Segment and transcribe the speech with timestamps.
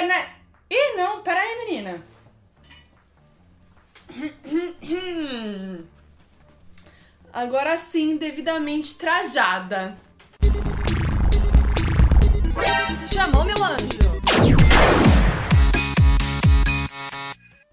[0.00, 0.30] internet.
[0.70, 2.02] Ih, não, pera aí, menina.
[7.32, 9.98] Agora sim, devidamente trajada.
[13.12, 14.00] Chamou, meu anjo?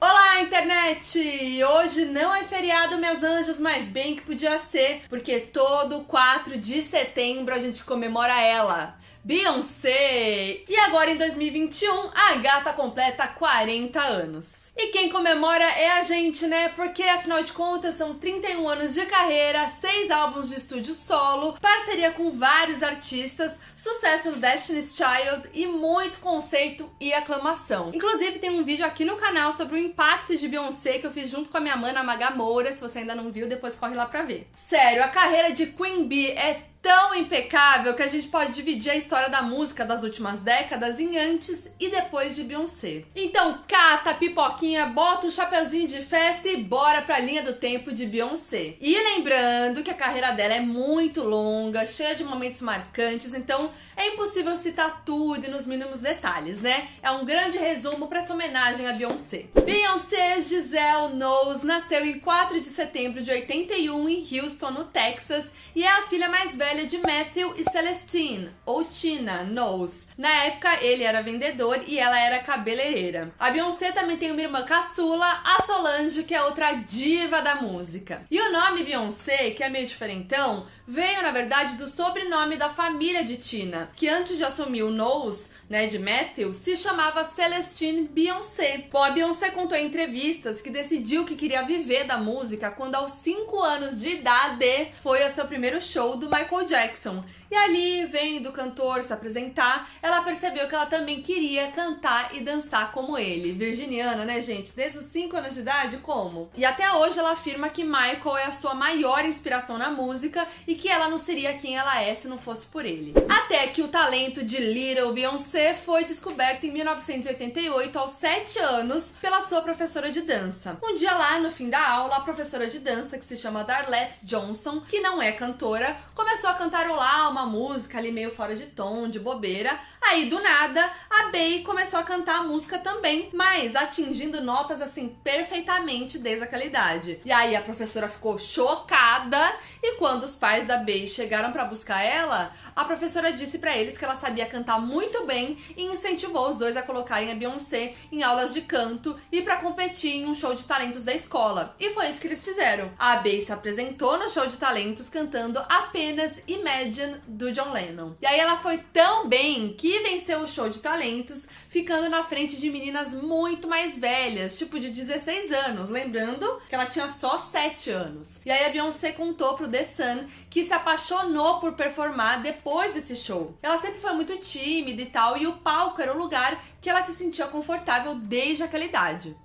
[0.01, 1.63] Olá, internet!
[1.63, 6.83] Hoje não é feriado, meus anjos, mas bem que podia ser, porque todo 4 de
[6.83, 8.99] setembro a gente comemora ela.
[9.27, 10.61] Beyoncé!
[10.69, 14.71] E agora em 2021, a gata completa 40 anos.
[14.73, 16.69] E quem comemora é a gente, né?
[16.69, 22.11] Porque afinal de contas são 31 anos de carreira, 6 álbuns de estúdio solo, parceria
[22.11, 27.91] com vários artistas, sucesso no Destiny's Child e muito conceito e aclamação.
[27.93, 31.29] Inclusive tem um vídeo aqui no canal sobre o impacto de Beyoncé que eu fiz
[31.29, 32.71] junto com a minha mana Maga Moura.
[32.71, 34.47] Se você ainda não viu, depois corre lá pra ver.
[34.55, 38.95] Sério, a carreira de Queen Bee é tão impecável que a gente pode dividir a
[38.95, 43.03] história da música das últimas décadas em antes e depois de Beyoncé.
[43.13, 48.05] Então, cata pipoquinha, bota o chapeuzinho de festa e bora pra linha do tempo de
[48.05, 48.75] Beyoncé.
[48.79, 54.07] E lembrando que a carreira dela é muito longa, cheia de momentos marcantes, então é
[54.07, 56.87] impossível citar tudo e nos mínimos detalhes, né?
[57.03, 59.47] É um grande resumo para essa homenagem a Beyoncé.
[59.65, 65.83] Beyoncé Giselle Knowles nasceu em 4 de setembro de 81 em Houston, no Texas, e
[65.83, 70.07] é a filha mais velha filha de Matthew e Celestine, ou Tina Knowles.
[70.15, 73.33] Na época, ele era vendedor e ela era cabeleireira.
[73.39, 78.21] A Beyoncé também tem uma irmã caçula, a Solange, que é outra diva da música.
[78.29, 83.25] E o nome Beyoncé, que é meio diferentão, veio na verdade do sobrenome da família
[83.25, 88.85] de Tina, que antes de assumir o Knowles, né, de Matthew, se chamava Celestine Beyoncé.
[88.91, 93.11] Bom, a Beyoncé contou em entrevistas que decidiu que queria viver da música quando aos
[93.13, 97.23] 5 anos de idade foi ao seu primeiro show do Michael Jackson.
[97.49, 102.41] E ali, vendo o cantor se apresentar, ela percebeu que ela também queria cantar e
[102.41, 103.53] dançar como ele.
[103.53, 104.73] Virginiana, né, gente?
[104.75, 106.49] Desde os 5 anos de idade, como?
[106.55, 110.75] E até hoje ela afirma que Michael é a sua maior inspiração na música e
[110.75, 113.13] que ela não seria quem ela é se não fosse por ele.
[113.29, 119.41] Até que o talento de Little Beyoncé foi descoberto em 1988, aos 7 anos, pela
[119.41, 120.77] sua professora de dança.
[120.83, 124.19] Um dia lá, no fim da aula, a professora de dança, que se chama Darlette
[124.23, 128.65] Johnson, que não é cantora, começou a cantarolar uma uma música ali meio fora de
[128.65, 129.79] tom, de bobeira.
[130.01, 135.09] Aí do nada, a Bey começou a cantar a música também, mas atingindo notas assim
[135.23, 137.19] perfeitamente desde aquela idade.
[137.25, 139.37] E aí a professora ficou chocada
[139.81, 143.97] e quando os pais da Bey chegaram para buscar ela, a professora disse para eles
[143.97, 148.23] que ela sabia cantar muito bem e incentivou os dois a colocarem a Beyoncé em
[148.23, 151.75] aulas de canto e para competir em um show de talentos da escola.
[151.79, 152.91] E foi isso que eles fizeram.
[152.97, 158.13] A Bey se apresentou no show de talentos cantando apenas Imagine do John Lennon.
[158.21, 162.57] E aí ela foi tão bem que venceu o show de talentos, ficando na frente
[162.57, 167.89] de meninas muito mais velhas, tipo de 16 anos, lembrando que ela tinha só 7
[167.91, 168.39] anos.
[168.45, 173.15] E aí a Beyoncé contou pro The Sun que se apaixonou por performar depois desse
[173.15, 173.57] show.
[173.61, 177.01] Ela sempre foi muito tímida e tal, e o palco era o lugar que ela
[177.01, 179.35] se sentia confortável desde aquela idade.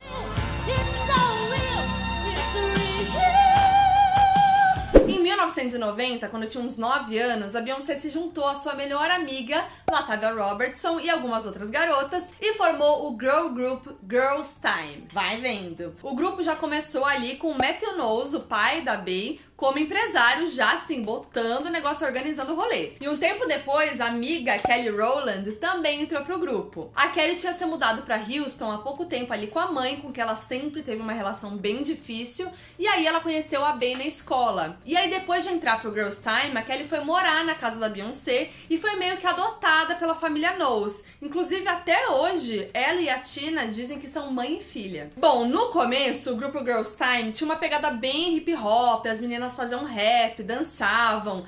[5.62, 9.64] 1990, quando eu tinha uns 9 anos, a Beyoncé se juntou à sua melhor amiga,
[9.90, 15.06] Latavia Robertson, e algumas outras garotas, e formou o girl group Girls Time.
[15.12, 15.94] Vai vendo.
[16.02, 20.72] O grupo já começou ali com Matthew Knowles, o pai da Bey, como empresário, já
[20.72, 22.94] assim, botando o negócio, organizando o rolê.
[23.00, 26.90] E um tempo depois, a amiga Kelly Rowland também entrou pro grupo.
[26.96, 30.10] A Kelly tinha se mudado para Houston há pouco tempo ali com a mãe, com
[30.10, 34.04] que ela sempre teve uma relação bem difícil, e aí ela conheceu a Bey na
[34.04, 34.80] escola.
[34.84, 37.88] E aí depois de entrar pro Girls Time, a Kelly foi morar na casa da
[37.88, 41.04] Beyoncé e foi meio que adotada pela família Knowles.
[41.22, 45.08] Inclusive, até hoje, ela e a Tina dizem que são mãe e filha.
[45.16, 49.54] Bom, no começo, o grupo Girls Time tinha uma pegada bem hip hop, as meninas
[49.54, 51.44] faziam rap, dançavam.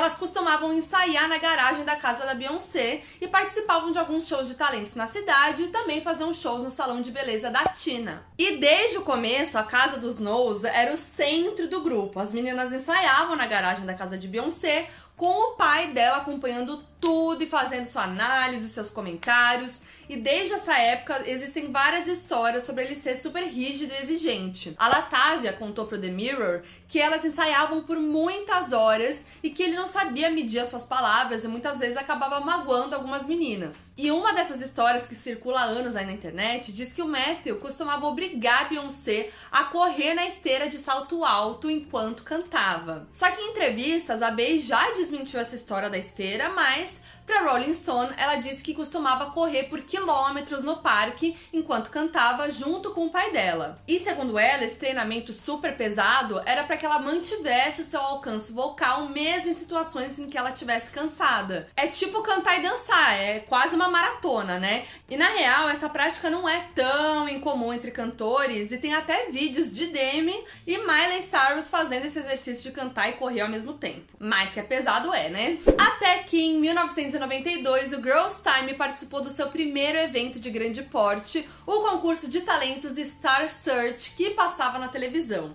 [0.00, 4.54] Elas costumavam ensaiar na garagem da casa da Beyoncé e participavam de alguns shows de
[4.54, 8.24] talentos na cidade e também faziam shows no salão de beleza da Tina.
[8.38, 12.18] E desde o começo, a casa dos Knowles era o centro do grupo.
[12.18, 17.44] As meninas ensaiavam na garagem da casa de Beyoncé, com o pai dela acompanhando tudo
[17.44, 19.82] e fazendo sua análise, seus comentários.
[20.10, 24.74] E desde essa época existem várias histórias sobre ele ser super rígido e exigente.
[24.76, 29.76] A Latavia contou pro The Mirror que elas ensaiavam por muitas horas e que ele
[29.76, 33.92] não sabia medir as suas palavras e muitas vezes acabava magoando algumas meninas.
[33.96, 37.58] E uma dessas histórias que circula há anos aí na internet diz que o Matthew
[37.58, 43.08] costumava obrigar a Beyoncé a correr na esteira de salto alto enquanto cantava.
[43.12, 47.00] Só que em entrevistas a Bey já desmentiu essa história da esteira, mas
[47.30, 52.90] para Rolling Stone, ela disse que costumava correr por quilômetros no parque enquanto cantava junto
[52.90, 53.80] com o pai dela.
[53.86, 58.52] E segundo ela, esse treinamento super pesado era para que ela mantivesse o seu alcance
[58.52, 61.68] vocal mesmo em situações em que ela estivesse cansada.
[61.76, 64.86] É tipo cantar e dançar, é quase uma maratona, né?
[65.08, 69.72] E na real, essa prática não é tão incomum entre cantores e tem até vídeos
[69.72, 70.36] de Demi
[70.66, 74.02] e Miley Cyrus fazendo esse exercício de cantar e correr ao mesmo tempo.
[74.18, 75.58] Mas que é pesado é, né?
[75.78, 80.82] Até que em 1990 1992, o Girls Time participou do seu primeiro evento de grande
[80.82, 85.54] porte, o concurso de talentos Star Search, que passava na televisão.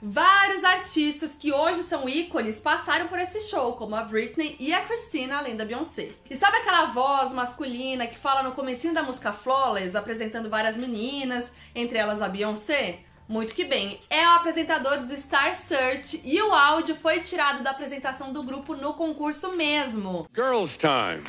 [0.00, 4.82] Vários artistas que hoje são ícones passaram por esse show, como a Britney e a
[4.82, 6.10] Christina, além da Beyoncé.
[6.28, 11.52] E sabe aquela voz masculina que fala no comecinho da música Flawless, apresentando várias meninas,
[11.74, 13.00] entre elas a Beyoncé?
[13.30, 14.00] Muito que bem.
[14.10, 18.74] É o apresentador do Star Search e o áudio foi tirado da apresentação do grupo
[18.74, 20.26] no concurso mesmo.
[20.34, 21.22] Girls Time.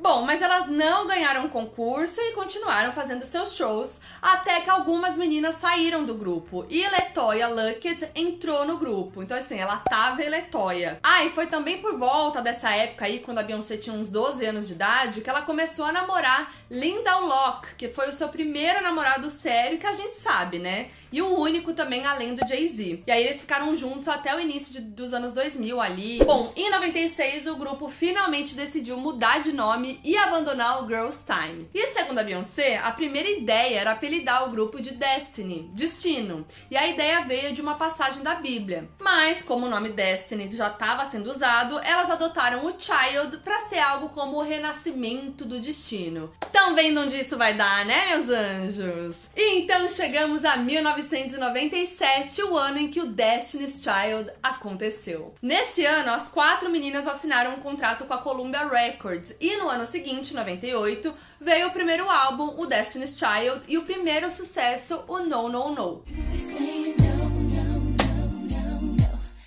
[0.00, 5.16] Bom, mas elas não ganharam o concurso e continuaram fazendo seus shows, até que algumas
[5.16, 6.64] meninas saíram do grupo.
[6.70, 9.24] E Letoya Luckett entrou no grupo.
[9.24, 11.00] Então, assim, ela tava em Letoya.
[11.02, 14.44] Ah, e foi também por volta dessa época aí, quando a Beyoncé tinha uns 12
[14.46, 18.80] anos de idade, que ela começou a namorar Linda Locke, que foi o seu primeiro
[18.80, 20.90] namorado sério, que a gente sabe, né?
[21.10, 23.02] E o único também, além do Jay-Z.
[23.06, 26.18] E aí eles ficaram juntos até o início de, dos anos 2000 ali.
[26.24, 31.68] Bom, em 96 o grupo finalmente decidiu mudar de nome e abandonar o Girls Time.
[31.72, 36.46] E segundo a Beyoncé, a primeira ideia era apelidar o grupo de Destiny, Destino.
[36.70, 38.88] E a ideia veio de uma passagem da Bíblia.
[38.98, 43.78] Mas, como o nome Destiny já estava sendo usado, elas adotaram o Child para ser
[43.78, 46.32] algo como o renascimento do destino.
[46.44, 49.16] Estão vendo onde isso vai dar, né, meus anjos?
[49.36, 55.34] E então chegamos a 1997, o ano em que o Destiny's Child aconteceu.
[55.40, 59.77] Nesse ano, as quatro meninas assinaram um contrato com a Columbia Records e no ano
[59.86, 65.48] seguinte, 98, veio o primeiro álbum, o Destiny's Child, e o primeiro sucesso, o No
[65.48, 67.07] No No.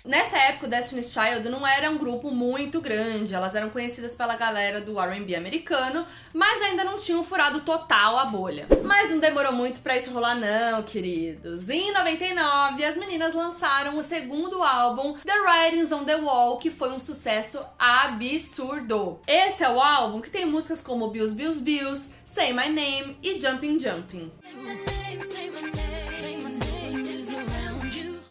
[0.04, 4.34] Nessa época, o Destiny's Child não era um grupo muito grande, elas eram conhecidas pela
[4.34, 8.66] galera do R&B americano, mas ainda não tinham furado total a bolha.
[8.84, 11.68] Mas não demorou muito para isso rolar não, queridos.
[11.68, 16.90] Em 99, as meninas lançaram o segundo álbum, The Writings on the Wall, que foi
[16.90, 19.20] um sucesso absurdo.
[19.24, 23.40] Esse é o álbum que tem músicas como Bills Bills Bills, Say My Name e
[23.40, 24.32] Jumping Jumping.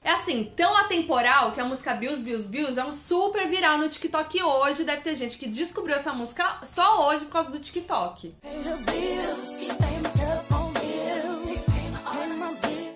[0.03, 3.87] É assim, tão atemporal que a música Bills, Bills, Bills é um super viral no
[3.87, 4.83] TikTok hoje.
[4.83, 8.33] Deve ter gente que descobriu essa música só hoje por causa do TikTok.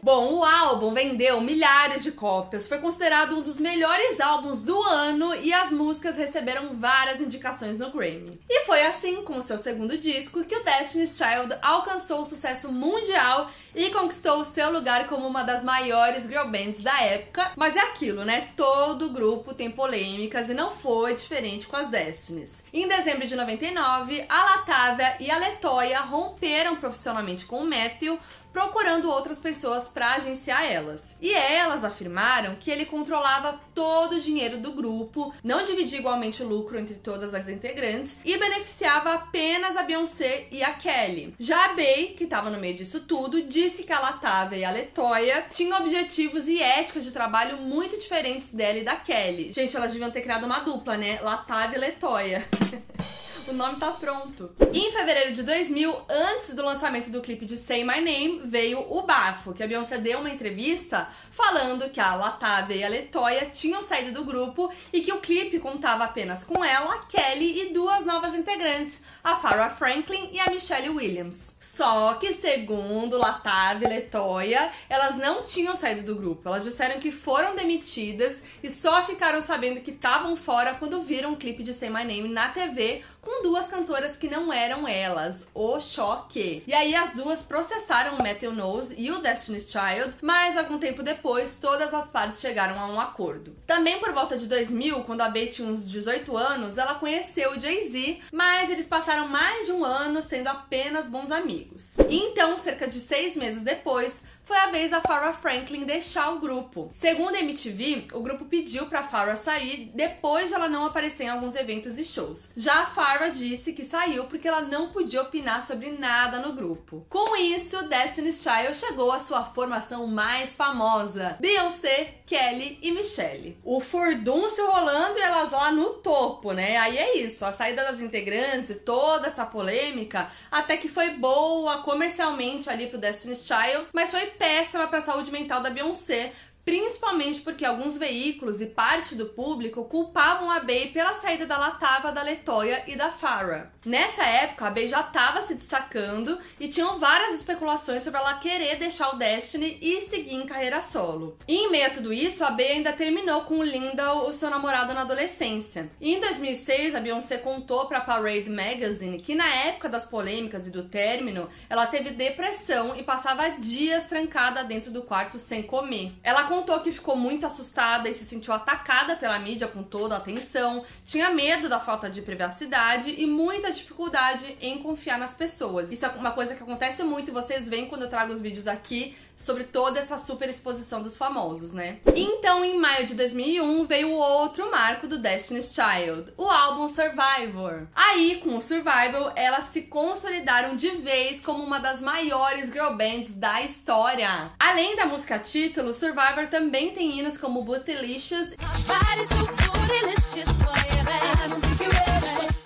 [0.06, 5.34] Bom, o álbum vendeu milhares de cópias, foi considerado um dos melhores álbuns do ano
[5.34, 8.40] e as músicas receberam várias indicações no Grammy.
[8.48, 12.72] E foi assim, com o seu segundo disco, que o Destiny's Child alcançou o sucesso
[12.72, 17.54] mundial e conquistou o seu lugar como uma das maiores girl bands da época.
[17.56, 18.50] Mas é aquilo, né?
[18.56, 22.64] Todo grupo tem polêmicas e não foi diferente com as Destinies.
[22.72, 28.20] Em dezembro de 99, a Latavia e a Letoya romperam profissionalmente com o Matthew
[28.56, 31.18] procurando outras pessoas para agenciar elas.
[31.22, 36.48] E elas afirmaram que ele controlava todo o dinheiro do grupo, não dividia igualmente o
[36.48, 41.36] lucro entre todas as integrantes e beneficiava apenas a Beyoncé e a Kelly.
[41.38, 44.72] Já a Bey, que estava no meio disso tudo, disse que a Latavia e a
[44.72, 49.52] Letoya tinham objetivos e ética de trabalho muito diferentes dela e da Kelly.
[49.52, 51.20] Gente, elas deviam ter criado uma dupla, né?
[51.22, 52.48] Latavia e Letoya.
[53.48, 54.52] o nome tá pronto.
[54.74, 59.04] Em fevereiro de 2000, antes do lançamento do clipe de Say My Name, veio o
[59.04, 63.84] bafo, que a Beyoncé deu uma entrevista falando que a Latavia e a Letoya tinham
[63.84, 68.34] saído do grupo e que o clipe contava apenas com ela, Kelly e duas novas
[68.34, 71.56] integrantes, a Farrah Franklin e a Michelle Williams.
[71.60, 76.48] Só que, segundo Latavia e Letoya, elas não tinham saído do grupo.
[76.48, 81.36] Elas disseram que foram demitidas e só ficaram sabendo que estavam fora quando viram um
[81.36, 85.48] clipe de Say My Name na TV com duas cantoras que não eram elas.
[85.56, 86.64] O choque.
[86.68, 91.02] E aí as duas processaram o Matthew Knowles e o Destiny's Child, mas algum tempo
[91.02, 93.56] depois todas as partes chegaram a um acordo.
[93.66, 97.60] Também por volta de 2000, quando a Bey tinha uns 18 anos, ela conheceu o
[97.60, 101.94] Jay-Z, mas eles passaram mais de um ano sendo apenas bons amigos.
[102.10, 106.92] Então, cerca de seis meses depois, foi a vez da Farrah Franklin deixar o grupo.
[106.94, 111.30] Segundo a MTV, o grupo pediu para Farrah sair depois de ela não aparecer em
[111.30, 112.50] alguns eventos e shows.
[112.56, 117.06] Já a Farrah disse que saiu porque ela não podia opinar sobre nada no grupo.
[117.10, 123.58] Com isso, Destiny's Child chegou à sua formação mais famosa: Beyoncé, Kelly e Michelle.
[123.64, 126.78] O furdúncio rolando e elas lá no topo, né?
[126.78, 131.80] Aí é isso, a saída das integrantes e toda essa polêmica até que foi boa
[131.80, 136.34] comercialmente ali pro Destiny's Child, mas foi péssima para a saúde mental da Beyoncé,
[136.66, 142.12] principalmente porque alguns veículos e parte do público culpavam a Bey pela saída da Latava,
[142.12, 143.72] da Letoya e da Farah.
[143.86, 148.78] Nessa época, a Bey já estava se destacando e tinham várias especulações sobre ela querer
[148.78, 151.38] deixar o Destiny e seguir em carreira solo.
[151.48, 154.50] E em meio a tudo isso, a Bey ainda terminou com o Lindell, o seu
[154.50, 155.92] namorado na adolescência.
[156.02, 160.72] E em 2006, a Beyoncé contou para Parade Magazine que na época das polêmicas e
[160.72, 166.14] do término, ela teve depressão e passava dias trancada dentro do quarto sem comer.
[166.24, 170.18] Ela contou que ficou muito assustada e se sentiu atacada pela mídia com toda a
[170.18, 175.92] atenção, tinha medo da falta de privacidade e muita dificuldade em confiar nas pessoas.
[175.92, 178.68] Isso é uma coisa que acontece muito e vocês veem quando eu trago os vídeos
[178.68, 182.00] aqui sobre toda essa super exposição dos famosos, né?
[182.16, 187.88] Então, em maio de 2001, veio outro marco do Destiny's Child, o álbum Survivor.
[187.96, 193.34] Aí, com o Survivor, elas se consolidaram de vez como uma das maiores girl bands
[193.36, 194.52] da história.
[194.60, 198.50] Além da música título, Survivor também tem hinos como Bootylicious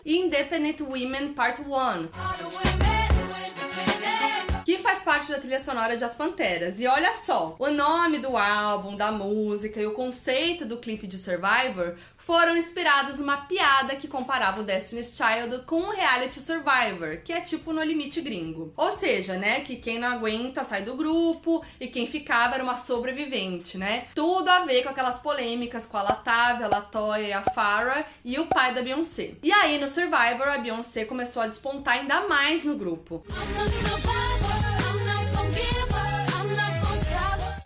[0.05, 2.88] e Independent Women Part 1
[4.69, 6.79] que faz parte da trilha sonora de As Panteras.
[6.79, 11.17] E olha só, o nome do álbum, da música e o conceito do clipe de
[11.17, 17.33] Survivor foram inspirados numa piada que comparava o Destiny's Child com o reality Survivor, que
[17.33, 18.71] é tipo no limite gringo.
[18.77, 22.77] Ou seja, né, que quem não aguenta sai do grupo e quem ficava era uma
[22.77, 24.05] sobrevivente, né?
[24.13, 28.38] Tudo a ver com aquelas polêmicas com a Latavia, a Latoya e a Farrah e
[28.38, 29.31] o pai da Beyoncé.
[29.41, 33.23] E aí no Survivor a Beyoncé começou a despontar ainda mais no grupo.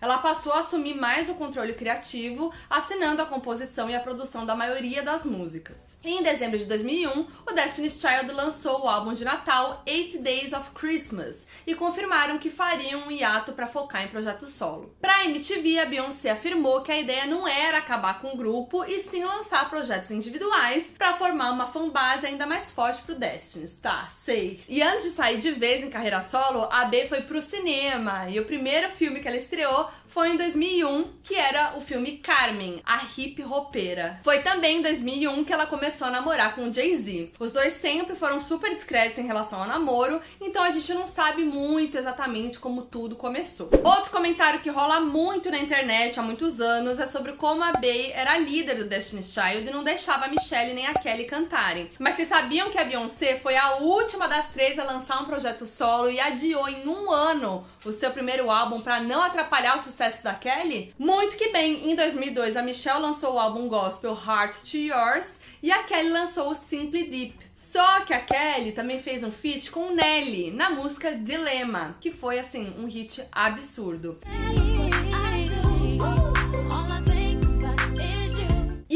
[0.04, 4.54] Ela passou a assumir mais o controle criativo, assinando a composição e a produção da
[4.54, 5.98] maioria das músicas.
[6.04, 10.72] Em dezembro de 2001, o Destiny's Child lançou o álbum de Natal Eight Days of
[10.72, 14.94] Christmas e confirmaram que fariam um hiato para focar em projeto solo.
[15.00, 19.00] Para MTV, a Beyoncé afirmou que a ideia não era acabar com o grupo e
[19.00, 24.10] sim lançar projetos individuais para formar uma fanbase ainda mais forte pro Destiny's, tá?
[24.14, 24.62] Sei.
[24.68, 28.38] E antes de sair de vez em carreira solo, a B foi pro cinema e
[28.38, 33.02] o primeiro filme que ela estreou foi em 2001, que era o filme Carmen, a
[33.18, 34.20] hip ropeira.
[34.24, 37.32] Foi também em 2001 que ela começou a namorar com o Jay-Z.
[37.40, 41.44] Os dois sempre foram super discretos em relação ao namoro, então a gente não sabe
[41.44, 43.72] muito exatamente como tudo começou.
[43.84, 48.12] Outro comentário que rola muito na internet há muitos anos é sobre como a Bey
[48.12, 51.90] era líder do Destiny's Child e não deixava a Michelle nem a Kelly cantarem.
[51.98, 55.66] Mas vocês sabiam que a Beyoncé foi a última das três a lançar um projeto
[55.66, 60.03] solo e adiou em um ano o seu primeiro álbum para não atrapalhar o sucesso
[60.04, 60.94] sucesso da Kelly?
[60.98, 65.72] Muito que bem, em 2002 a Michelle lançou o álbum gospel Heart to Yours e
[65.72, 67.36] a Kelly lançou o Simply Deep.
[67.58, 72.40] Só que a Kelly também fez um feat com Nelly na música Dilema, que foi
[72.40, 74.20] assim um hit absurdo.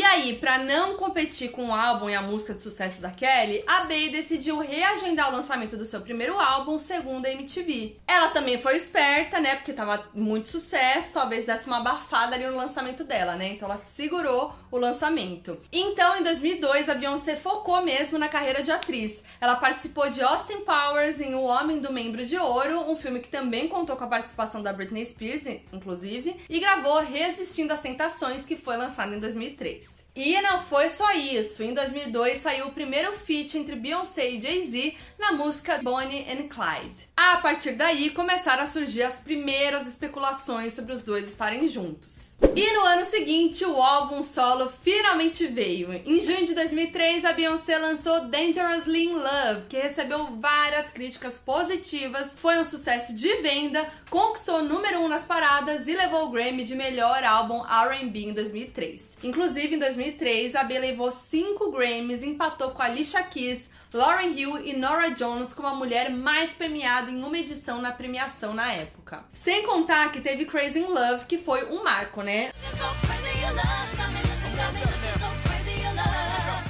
[0.04, 3.86] Aí, para não competir com o álbum e a música de sucesso da Kelly, a
[3.86, 7.98] Bey decidiu reagendar o lançamento do seu primeiro álbum, segundo a MTV.
[8.06, 9.56] Ela também foi esperta, né?
[9.56, 13.54] Porque tava muito sucesso, talvez desse uma abafada ali no lançamento dela, né?
[13.54, 15.58] Então ela segurou o lançamento.
[15.72, 19.24] Então, em 2002, a Beyoncé focou mesmo na carreira de atriz.
[19.40, 23.30] Ela participou de Austin Powers em O Homem do Membro de Ouro, um filme que
[23.30, 28.56] também contou com a participação da Britney Spears, inclusive, e gravou Resistindo às Tentações, que
[28.56, 29.87] foi lançado em 2003.
[30.16, 31.62] E não foi só isso.
[31.62, 37.08] Em 2002 saiu o primeiro feat entre Beyoncé e Jay-Z na música Bonnie and Clyde.
[37.16, 42.27] A partir daí começaram a surgir as primeiras especulações sobre os dois estarem juntos.
[42.40, 45.92] E no ano seguinte, o álbum solo finalmente veio.
[45.94, 52.32] Em junho de 2003, a Beyoncé lançou Dangerously in Love, que recebeu várias críticas positivas,
[52.36, 56.64] foi um sucesso de venda, conquistou número 1 um nas paradas e levou o Grammy
[56.64, 59.18] de melhor álbum R&B em 2003.
[59.24, 64.74] Inclusive, em 2003, a Bey levou 5 Grammys, empatou com Alicia Keys, Lauren Hill e
[64.74, 69.07] Nora Jones como a mulher mais premiada em uma edição na premiação na época.
[69.34, 72.52] Sem contar que teve Crazy in Love, que foi um marco, né?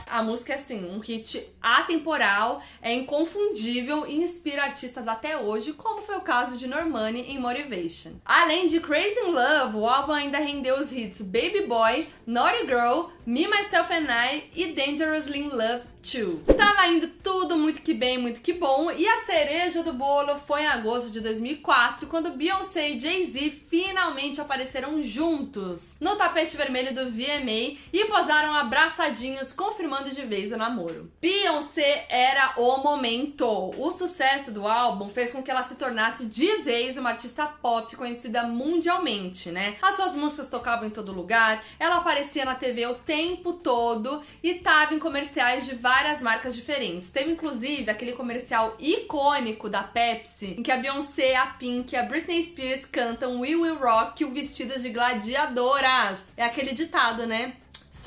[0.10, 6.02] A música é assim, um hit atemporal, é inconfundível e inspira artistas até hoje, como
[6.02, 8.14] foi o caso de Normani em Motivation.
[8.26, 13.10] Além de Crazy in Love, o álbum ainda rendeu os hits Baby Boy, Naughty Girl,
[13.26, 16.58] Me, Myself and I e Dangerously in Love 2.
[16.58, 20.62] Tava indo tudo muito que bem, muito que bom, e a cereja do bolo foi
[20.62, 27.12] em agosto de 2004, quando Beyoncé e Jay-Z finalmente apareceram juntos no tapete vermelho do
[27.12, 31.12] VMA e posaram abraçadinhos, confirmando de vez o namoro.
[31.20, 33.46] Beyoncé era o momento.
[33.78, 37.96] O sucesso do álbum fez com que ela se tornasse de vez uma artista pop
[37.96, 39.76] conhecida mundialmente, né?
[39.82, 44.56] As suas músicas tocavam em todo lugar, ela aparecia na TV o tempo todo e
[44.56, 47.12] tava em comerciais de várias marcas diferentes.
[47.12, 52.04] Teve inclusive aquele comercial icônico da Pepsi, em que a Beyoncé, a Pink e a
[52.04, 56.34] Britney Spears cantam We Will Rock You vestidas de gladiadoras.
[56.36, 57.54] É aquele ditado, né?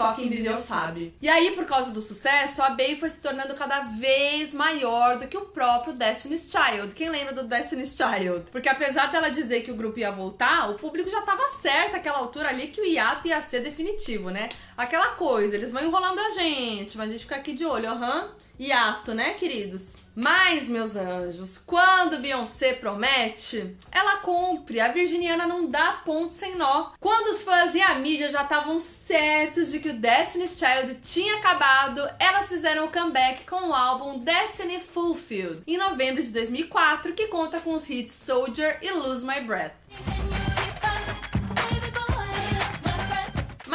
[0.00, 1.14] Só quem viveu sabe.
[1.20, 5.28] E aí, por causa do sucesso, a Bey foi se tornando cada vez maior do
[5.28, 6.94] que o próprio Destiny's Child.
[6.94, 8.50] Quem lembra do Destiny's Child?
[8.50, 12.18] Porque apesar dela dizer que o grupo ia voltar, o público já tava certo aquela
[12.18, 14.48] altura ali que o hiato ia ser definitivo, né?
[14.76, 18.22] Aquela coisa, eles vão enrolando a gente, mas a gente fica aqui de olho, aham.
[18.22, 18.40] Uhum.
[18.58, 19.94] Hiato, né, queridos?
[20.20, 24.78] Mas, meus anjos, quando Beyoncé promete, ela cumpre.
[24.78, 26.90] A virginiana não dá ponto sem nó.
[27.00, 31.38] Quando os fãs e a mídia já estavam certos de que o Destiny's Child tinha
[31.38, 37.28] acabado, elas fizeram o comeback com o álbum Destiny Fulfilled, em novembro de 2004, que
[37.28, 40.39] conta com os hits Soldier e Lose My Breath.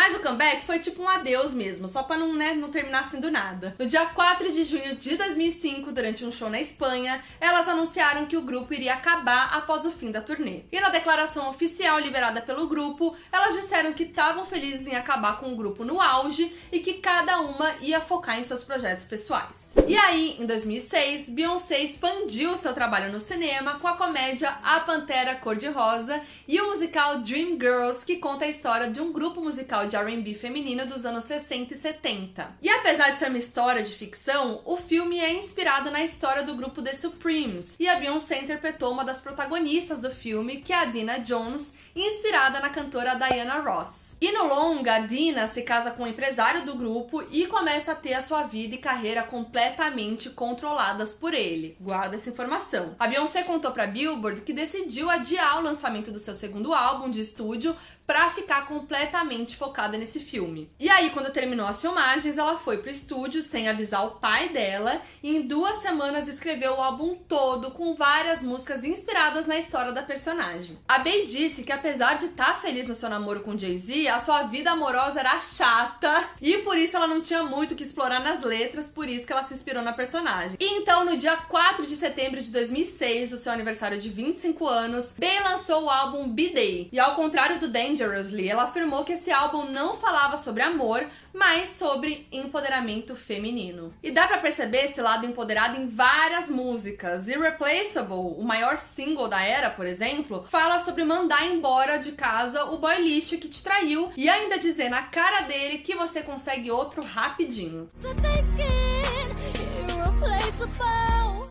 [0.05, 3.19] Mas o comeback foi tipo um adeus mesmo, só pra não, né, não terminar assim
[3.19, 3.75] do nada.
[3.79, 8.37] No dia 4 de junho de 2005, durante um show na Espanha, elas anunciaram que
[8.37, 10.61] o grupo iria acabar após o fim da turnê.
[10.71, 15.51] E na declaração oficial liberada pelo grupo, elas disseram que estavam felizes em acabar com
[15.51, 19.71] o grupo no auge e que cada uma ia focar em seus projetos pessoais.
[19.87, 25.33] E aí, em 2006, Beyoncé expandiu seu trabalho no cinema com a comédia A Pantera
[25.33, 29.94] Cor-de-Rosa e o musical Dream Girls, que conta a história de um grupo musical de
[29.95, 32.57] R&B feminino dos anos 60 e 70.
[32.61, 36.55] E apesar de ser uma história de ficção, o filme é inspirado na história do
[36.55, 40.85] grupo The Supremes, e a Beyoncé interpretou uma das protagonistas do filme, que é a
[40.85, 44.14] Dina Jones, inspirada na cantora Diana Ross.
[44.19, 48.13] E no longa, Dina se casa com um empresário do grupo e começa a ter
[48.13, 51.75] a sua vida e carreira completamente controladas por ele.
[51.79, 52.95] Guarda essa informação.
[52.97, 57.21] A Beyoncé contou para Billboard que decidiu adiar o lançamento do seu segundo álbum de
[57.21, 60.69] estúdio para ficar completamente focada nesse filme.
[60.79, 65.01] E aí, quando terminou as filmagens, ela foi pro estúdio sem avisar o pai dela
[65.23, 70.03] e em duas semanas escreveu o álbum todo com várias músicas inspiradas na história da
[70.03, 70.77] personagem.
[70.87, 74.19] A Bey disse que apesar de estar tá feliz no seu namoro com Jay-Z, a
[74.19, 78.19] sua vida amorosa era chata e por isso ela não tinha muito o que explorar
[78.19, 80.57] nas letras, por isso que ela se inspirou na personagem.
[80.59, 85.39] Então, no dia 4 de setembro de 2006, o seu aniversário de 25 anos, Bey
[85.41, 86.89] lançou o álbum B-Day.
[86.91, 91.71] E ao contrário do Dangerously, ela afirmou que esse álbum não falava sobre amor, mas
[91.71, 93.93] sobre empoderamento feminino.
[94.01, 97.27] E dá para perceber esse lado empoderado em várias músicas.
[97.27, 102.77] Irreplaceable, o maior single da era, por exemplo, fala sobre mandar embora de casa o
[102.77, 107.03] boy lixo que te traiu e ainda dizer na cara dele que você consegue outro
[107.03, 107.87] rapidinho.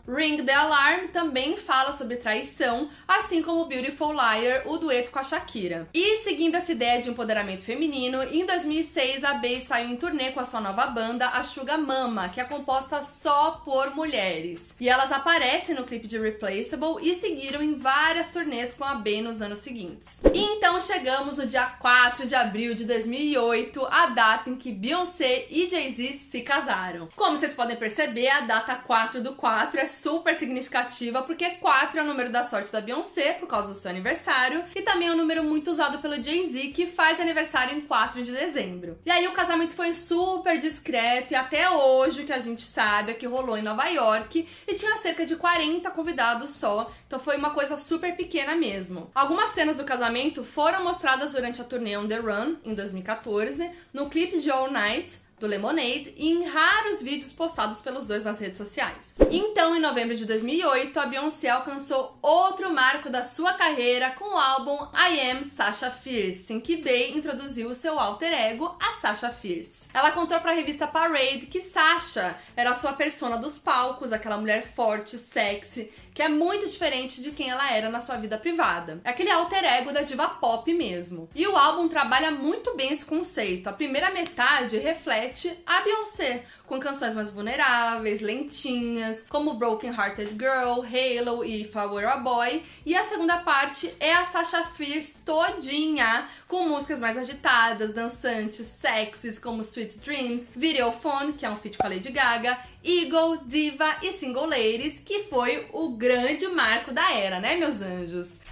[0.06, 5.22] Ring the Alarm também fala sobre traição, assim como Beautiful Liar, o dueto com a
[5.22, 5.88] Shakira.
[5.94, 10.40] E seguindo essa ideia de empoderamento feminino, em 2006 a Bey saiu em turnê com
[10.40, 14.74] a sua nova banda, a Suga Mama, que é composta só por mulheres.
[14.78, 19.22] E elas aparecem no clipe de Replaceable e seguiram em várias turnês com a Bey
[19.22, 20.18] nos anos seguintes.
[20.34, 25.46] E então chegamos no dia 4 de abril de 2008, a data em que Beyoncé
[25.48, 27.08] e Jay-Z se casaram.
[27.16, 32.02] Como vocês podem perceber, a data 4 do 4 é super significativa porque 4 é
[32.02, 35.16] o número da sorte da Beyoncé por causa do seu aniversário e também é um
[35.16, 38.98] número muito usado pelo Jay-Z que faz aniversário em 4 de dezembro.
[39.06, 43.12] E aí o casamento foi super discreto e até hoje o que a gente sabe
[43.12, 47.36] é que rolou em Nova York e tinha cerca de 40 convidados só, então foi
[47.36, 49.10] uma coisa super pequena mesmo.
[49.14, 54.08] Algumas cenas do casamento foram mostradas durante a turnê On The Run em 2014, no
[54.08, 58.58] clipe de All Night, do Lemonade e em raros vídeos postados pelos dois nas redes
[58.58, 59.14] sociais.
[59.30, 64.38] Então, em novembro de 2008, a Beyoncé alcançou outro marco da sua carreira com o
[64.38, 69.30] álbum I Am Sasha Fierce, em que Bey introduziu o seu alter ego, a Sasha
[69.30, 69.83] Fierce.
[69.94, 74.66] Ela contou para a revista Parade que Sasha era sua persona dos palcos, aquela mulher
[74.66, 79.00] forte, sexy, que é muito diferente de quem ela era na sua vida privada.
[79.04, 81.30] É aquele alter ego da diva pop mesmo.
[81.32, 83.68] E o álbum trabalha muito bem esse conceito.
[83.68, 90.80] A primeira metade reflete a Beyoncé, com canções mais vulneráveis, lentinhas, como Broken Hearted Girl,
[90.82, 92.62] Halo e Were a Boy.
[92.86, 99.38] E a segunda parte é a Sasha Fierce todinha, com músicas mais agitadas, dançantes, sexys,
[99.38, 104.12] como Sweet Dreams, Videophone, que é um feat com a Lady Gaga, Eagle, Diva e
[104.12, 108.44] Single Ladies, que foi o grande marco da era, né, meus anjos?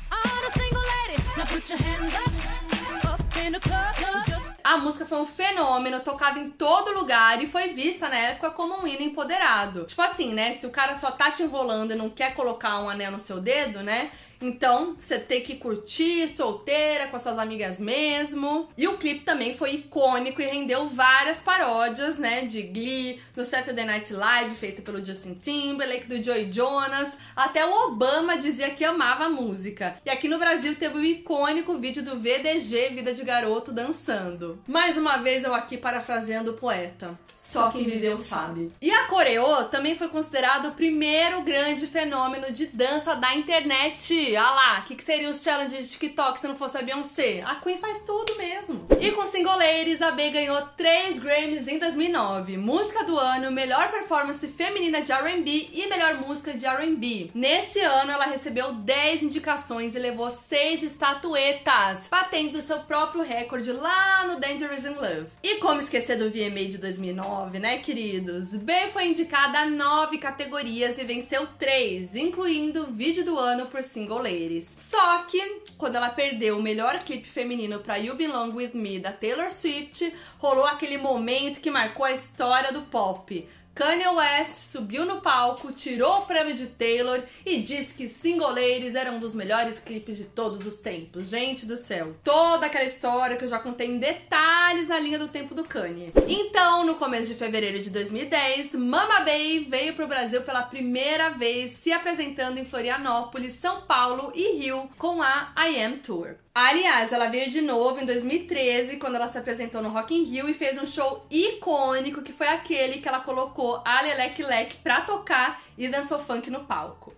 [4.72, 8.80] A música foi um fenômeno, tocava em todo lugar e foi vista na época como
[8.80, 9.84] um hino empoderado.
[9.84, 10.56] Tipo assim, né?
[10.56, 13.38] Se o cara só tá te enrolando e não quer colocar um anel no seu
[13.38, 14.10] dedo, né?
[14.42, 18.68] Então, você tem que curtir solteira com as suas amigas mesmo.
[18.76, 23.84] E o clipe também foi icônico e rendeu várias paródias, né, de Glee, no Saturday
[23.84, 29.26] Night Live feito pelo Justin Timberlake, do Joey Jonas, até o Obama dizia que amava
[29.26, 29.96] a música.
[30.04, 34.60] E aqui no Brasil teve o icônico vídeo do VDG Vida de Garoto dançando.
[34.66, 37.18] Mais uma vez eu aqui parafraseando o poeta.
[37.52, 38.72] Só quem viveu sabe.
[38.80, 44.34] E a coreô também foi considerado o primeiro grande fenômeno de dança da internet.
[44.34, 47.42] Ah lá, o que, que seriam os challenges de TikTok se não fosse a Beyoncé?
[47.44, 48.86] A Queen faz tudo mesmo.
[48.98, 52.56] E com Single Ladies, a B ganhou 3 Grammys em 2009.
[52.56, 57.32] Música do ano, melhor performance feminina de R&B e melhor música de R&B.
[57.34, 64.24] Nesse ano, ela recebeu 10 indicações e levou 6 estatuetas, batendo seu próprio recorde lá
[64.26, 65.26] no Dangerous in Love.
[65.42, 67.41] E como esquecer do VMA de 2009?
[67.50, 68.54] Né, queridos?
[68.54, 74.18] B foi indicada a nove categorias e venceu três, incluindo vídeo do ano por Single
[74.18, 74.76] Ladies.
[74.80, 79.12] Só que, quando ela perdeu o melhor clipe feminino para You Belong With Me da
[79.12, 83.48] Taylor Swift, rolou aquele momento que marcou a história do pop.
[83.74, 88.94] Kanye West subiu no palco, tirou o prêmio de Taylor e disse que Single Ladies
[88.94, 91.28] era um dos melhores clipes de todos os tempos.
[91.28, 95.28] Gente do céu, toda aquela história que eu já contei em detalhes na linha do
[95.28, 96.12] tempo do Kanye.
[96.28, 101.72] Então, no começo de fevereiro de 2010, Mama Bay veio pro Brasil pela primeira vez,
[101.72, 106.36] se apresentando em Florianópolis, São Paulo e Rio com a I Am Tour.
[106.54, 110.50] Aliás, ela veio de novo em 2013, quando ela se apresentou no Rock in Rio
[110.50, 115.00] e fez um show icônico, que foi aquele que ela colocou a Lelec Lec pra
[115.00, 117.14] tocar e dançou funk no palco.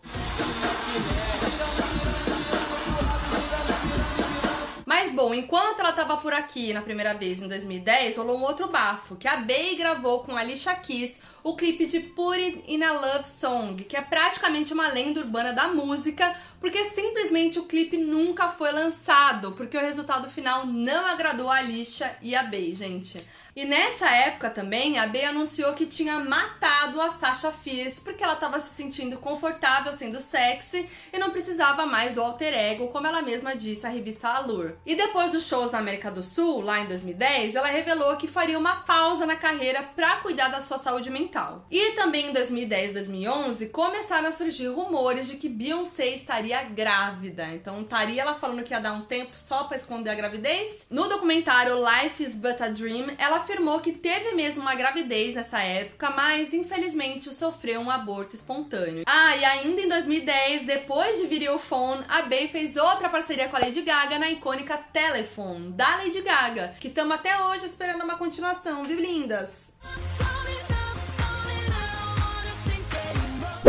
[4.87, 8.69] Mas bom, enquanto ela tava por aqui na primeira vez em 2010, rolou um outro
[8.69, 12.83] bafo, que a Bey gravou com a Alicia Keys o clipe de Put It in
[12.83, 17.99] a Love Song, que é praticamente uma lenda urbana da música, porque simplesmente o clipe
[17.99, 23.23] nunca foi lançado, porque o resultado final não agradou a Alicia e a Bey, gente.
[23.57, 28.33] E nessa época também, a Bey anunciou que tinha matado a Sasha Fierce porque ela
[28.33, 33.23] estava se sentindo confortável sendo sexy e não precisava mais do alter ego, como ela
[33.23, 34.75] mesma disse à revista Allure.
[34.85, 38.59] E depois dos shows na América do Sul, lá em 2010, ela revelou que faria
[38.59, 41.67] uma pausa na carreira para cuidar da sua saúde mental.
[41.71, 47.49] E também em 2010 e 2011 começaram a surgir rumores de que Beyoncé estaria grávida.
[47.49, 50.87] Então estaria ela falando que ia dar um tempo só para esconder a gravidez?
[50.89, 55.61] No documentário Life is But a Dream, ela afirmou que teve mesmo uma gravidez nessa
[55.61, 59.05] época, mas infelizmente sofreu um aborto espontâneo.
[59.07, 63.61] Ah, e ainda em 2010, depois de Videophone, a Bey fez outra parceria com a
[63.61, 68.85] Lady Gaga na icônica Telephone, da Lady Gaga, que estamos até hoje esperando uma continuação,
[68.85, 69.75] viu, lindas?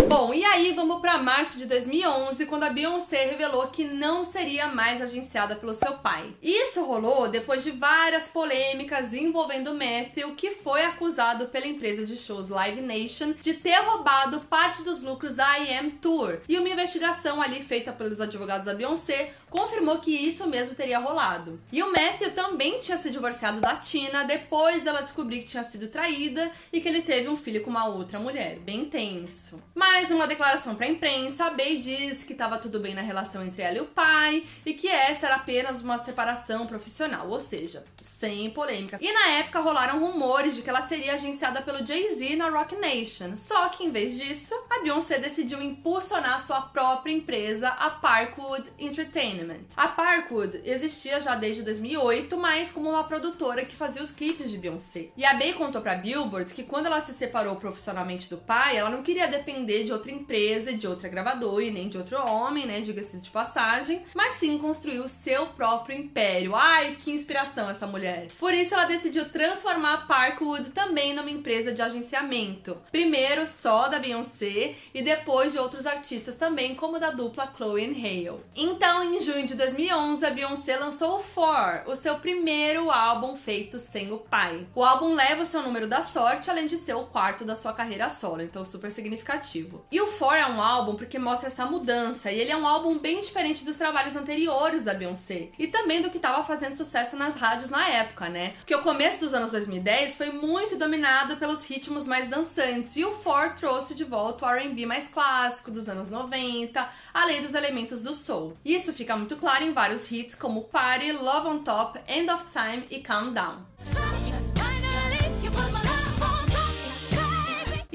[0.07, 4.67] Bom, e aí vamos para março de 2011, quando a Beyoncé revelou que não seria
[4.67, 6.31] mais agenciada pelo seu pai.
[6.43, 12.49] Isso rolou depois de várias polêmicas envolvendo Matthew, que foi acusado pela empresa de shows
[12.49, 16.37] Live Nation de ter roubado parte dos lucros da IM Tour.
[16.47, 21.59] E uma investigação ali feita pelos advogados da Beyoncé confirmou que isso mesmo teria rolado.
[21.71, 25.87] E o Matthew também tinha se divorciado da Tina depois dela descobrir que tinha sido
[25.87, 28.59] traída e que ele teve um filho com uma outra mulher.
[28.59, 29.61] Bem tenso.
[29.73, 33.61] Mas uma declaração pra imprensa, a Bey disse que estava tudo bem na relação entre
[33.61, 38.49] ela e o pai e que essa era apenas uma separação profissional, ou seja, sem
[38.51, 38.97] polêmica.
[39.01, 43.35] E na época rolaram rumores de que ela seria agenciada pelo Jay-Z na Rock Nation.
[43.35, 49.65] Só que em vez disso, a Beyoncé decidiu impulsionar sua própria empresa, a Parkwood Entertainment.
[49.75, 54.57] A Parkwood existia já desde 2008, mas como uma produtora que fazia os clipes de
[54.57, 55.09] Beyoncé.
[55.17, 58.89] E a Bey contou para Billboard que quando ela se separou profissionalmente do pai, ela
[58.89, 62.81] não queria depender de outra empresa, de outra gravadora e nem de outro homem, né,
[62.81, 66.55] diga-se de passagem, mas sim construiu seu próprio império.
[66.55, 67.94] Ai, que inspiração essa mulher.
[68.39, 72.77] Por isso ela decidiu transformar Parkwood também numa empresa de agenciamento.
[72.91, 78.27] Primeiro só da Beyoncé e depois de outros artistas também, como da dupla Chloe e
[78.27, 78.41] Hale.
[78.55, 83.79] Então, em junho de 2011, a Beyoncé lançou o Four, o seu primeiro álbum feito
[83.79, 84.67] sem o pai.
[84.73, 87.73] O álbum leva o seu número da sorte, além de ser o quarto da sua
[87.73, 89.85] carreira solo, então super significativo.
[89.91, 92.97] E o Four é um álbum porque mostra essa mudança, e ele é um álbum
[92.97, 97.35] bem diferente dos trabalhos anteriores da Beyoncé, e também do que estava fazendo sucesso nas
[97.35, 98.53] rádios na época, né?
[98.57, 103.11] Porque o começo dos anos 2010 foi muito dominado pelos ritmos mais dançantes, e o
[103.11, 108.13] Four trouxe de volta o R&B mais clássico dos anos 90, além dos elementos do
[108.13, 108.57] soul.
[108.63, 112.85] Isso fica muito claro em vários hits como Party, Love on Top, End of Time
[112.89, 114.04] e Calm Down.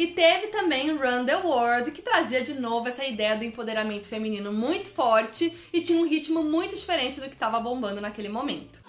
[0.00, 4.50] E teve também Run the World, que trazia de novo essa ideia do empoderamento feminino
[4.50, 8.80] muito forte e tinha um ritmo muito diferente do que estava bombando naquele momento.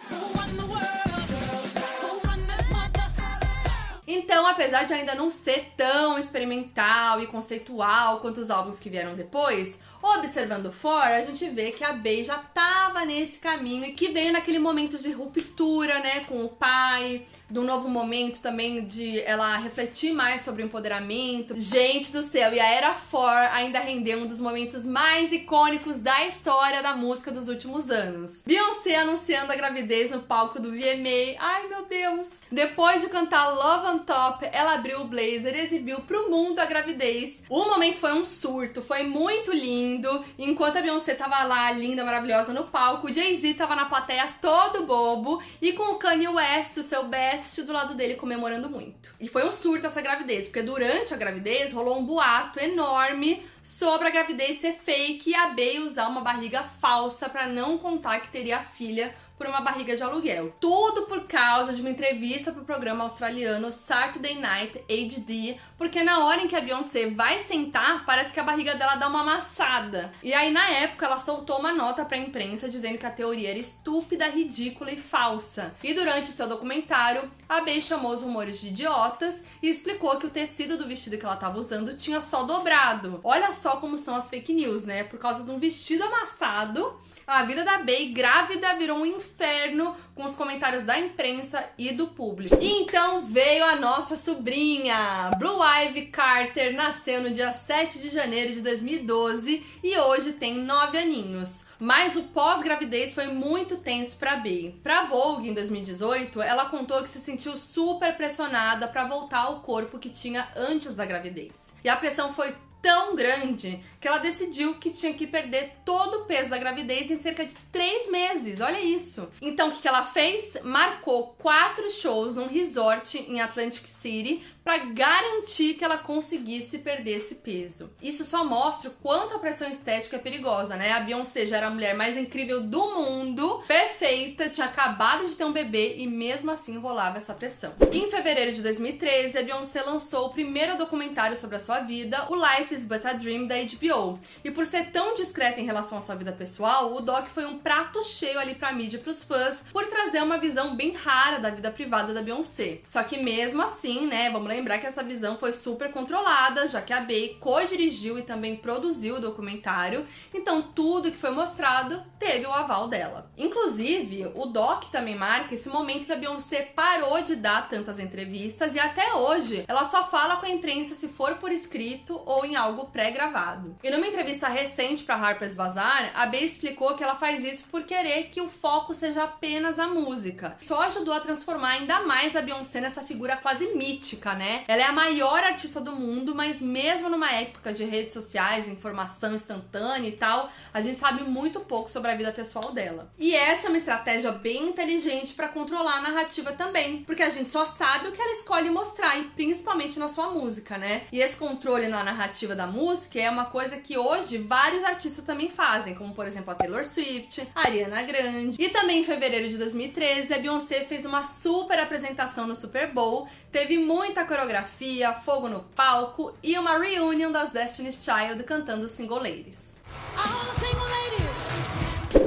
[4.08, 9.13] Então, apesar de ainda não ser tão experimental e conceitual quanto os álbuns que vieram
[9.13, 14.10] depois, observando fora, a gente vê que a Bey já tava nesse caminho e que
[14.10, 19.20] veio naquele momento de ruptura, né, com o pai, de um novo momento também de
[19.22, 21.54] ela refletir mais sobre o empoderamento.
[21.58, 26.26] Gente do céu, e a Era 4 ainda rendeu um dos momentos mais icônicos da
[26.26, 28.42] história da música dos últimos anos.
[28.46, 31.36] Beyoncé anunciando a gravidez no palco do VMA.
[31.38, 32.28] Ai, meu Deus!
[32.50, 36.66] Depois de cantar Love on Top, ela abriu o blazer e exibiu pro mundo a
[36.66, 37.44] gravidez.
[37.50, 39.90] O momento foi um surto, foi muito lindo.
[40.38, 44.86] Enquanto a Beyoncé tava lá, linda, maravilhosa, no palco, o Jay-Z tava na plateia todo
[44.86, 49.13] bobo e com o Kanye West, o seu best do lado dele comemorando muito.
[49.19, 54.08] E foi um surto essa gravidez, porque durante a gravidez rolou um boato enorme sobre
[54.08, 58.30] a gravidez ser fake e a Bey usar uma barriga falsa para não contar que
[58.30, 60.54] teria filha por uma barriga de aluguel.
[60.60, 66.41] Tudo por causa de uma entrevista pro programa australiano Saturday Night HD, porque na hora
[66.41, 70.13] em que a Beyoncé vai sentar, parece que a barriga dela dá uma amassada.
[70.21, 73.58] E aí na época ela soltou uma nota pra imprensa dizendo que a teoria era
[73.58, 75.73] estúpida, ridícula e falsa.
[75.84, 80.27] E durante o seu documentário, a Bey chamou os rumores de idiotas e explicou que
[80.27, 83.19] o tecido do vestido que ela estava usando tinha só dobrado.
[83.23, 85.04] Olha só como são as fake news, né?
[85.04, 87.01] Por causa de um vestido amassado
[87.32, 92.08] a vida da Bey grávida virou um inferno com os comentários da imprensa e do
[92.08, 92.58] público.
[92.60, 95.32] E então veio a nossa sobrinha.
[95.38, 100.98] Blue Ivy Carter nasceu no dia 7 de janeiro de 2012 e hoje tem 9
[100.98, 101.65] aninhos.
[101.80, 104.80] Mas o pós-gravidez foi muito tenso para Bey.
[104.84, 109.98] Para Vogue em 2018, ela contou que se sentiu super pressionada para voltar ao corpo
[109.98, 111.72] que tinha antes da gravidez.
[111.84, 116.26] E a pressão foi tão grande que ela decidiu que tinha que perder todo o
[116.26, 118.60] peso da gravidez em cerca de três meses.
[118.60, 119.30] Olha isso.
[119.41, 120.58] Então o que ela fez?
[120.63, 127.36] Marcou quatro shows num resort em Atlantic City para garantir que ela conseguisse perder esse
[127.36, 127.91] peso.
[128.02, 130.91] Isso só mostra o quanto a pressão estética é perigosa, né?
[130.91, 135.43] A Beyoncé já era a mulher mais incrível do mundo, perfeita, tinha acabado de ter
[135.43, 137.74] um bebê e mesmo assim rolava essa pressão.
[137.91, 142.36] Em fevereiro de 2013, a Beyoncé lançou o primeiro documentário sobre a sua vida, o
[142.36, 144.19] Life is But a Dream da HBO.
[144.43, 147.58] E por ser tão discreta em relação à sua vida pessoal, o doc foi um
[147.58, 151.50] prato cheio ali pra mídia e pros fãs por trazer uma visão bem rara da
[151.50, 152.80] vida privada da Beyoncé.
[152.88, 156.92] Só que mesmo assim, né, vamos lembrar que essa visão foi super controlada, já que
[156.92, 162.54] a Bey co-dirigiu e também produziu o documentário, então tudo que foi mostrado teve o
[162.54, 163.32] aval dela.
[163.38, 168.76] Inclusive, o doc também marca esse momento que a Beyoncé parou de dar tantas entrevistas
[168.76, 172.56] e até hoje ela só fala com a imprensa se for por escrito ou em
[172.56, 173.78] algo pré-gravado.
[173.84, 177.92] E numa entrevista recente para Harper's Bazaar, a Bey explicou que ela faz isso porque
[177.92, 180.56] querer que o foco seja apenas a música.
[180.62, 184.40] Só ajudou a transformar ainda mais a Beyoncé nessa figura quase mítica, né?
[184.67, 189.34] Ela é a maior artista do mundo, mas mesmo numa época de redes sociais, informação
[189.34, 193.12] instantânea e tal, a gente sabe muito pouco sobre a vida pessoal dela.
[193.17, 197.49] E essa é uma estratégia bem inteligente para controlar a narrativa também, porque a gente
[197.49, 201.04] só sabe o que ela escolhe mostrar, e principalmente na sua música, né?
[201.12, 205.49] E esse controle na narrativa da música é uma coisa que hoje vários artistas também
[205.49, 208.62] fazem, como por exemplo a Taylor Swift, a Ariana Grande.
[208.62, 213.27] E também em fevereiro de 2013, a Beyoncé fez uma super apresentação no Super Bowl,
[213.51, 219.76] teve muita coreografia, fogo no palco e uma reunion das Destiny's Child cantando Single Ladies.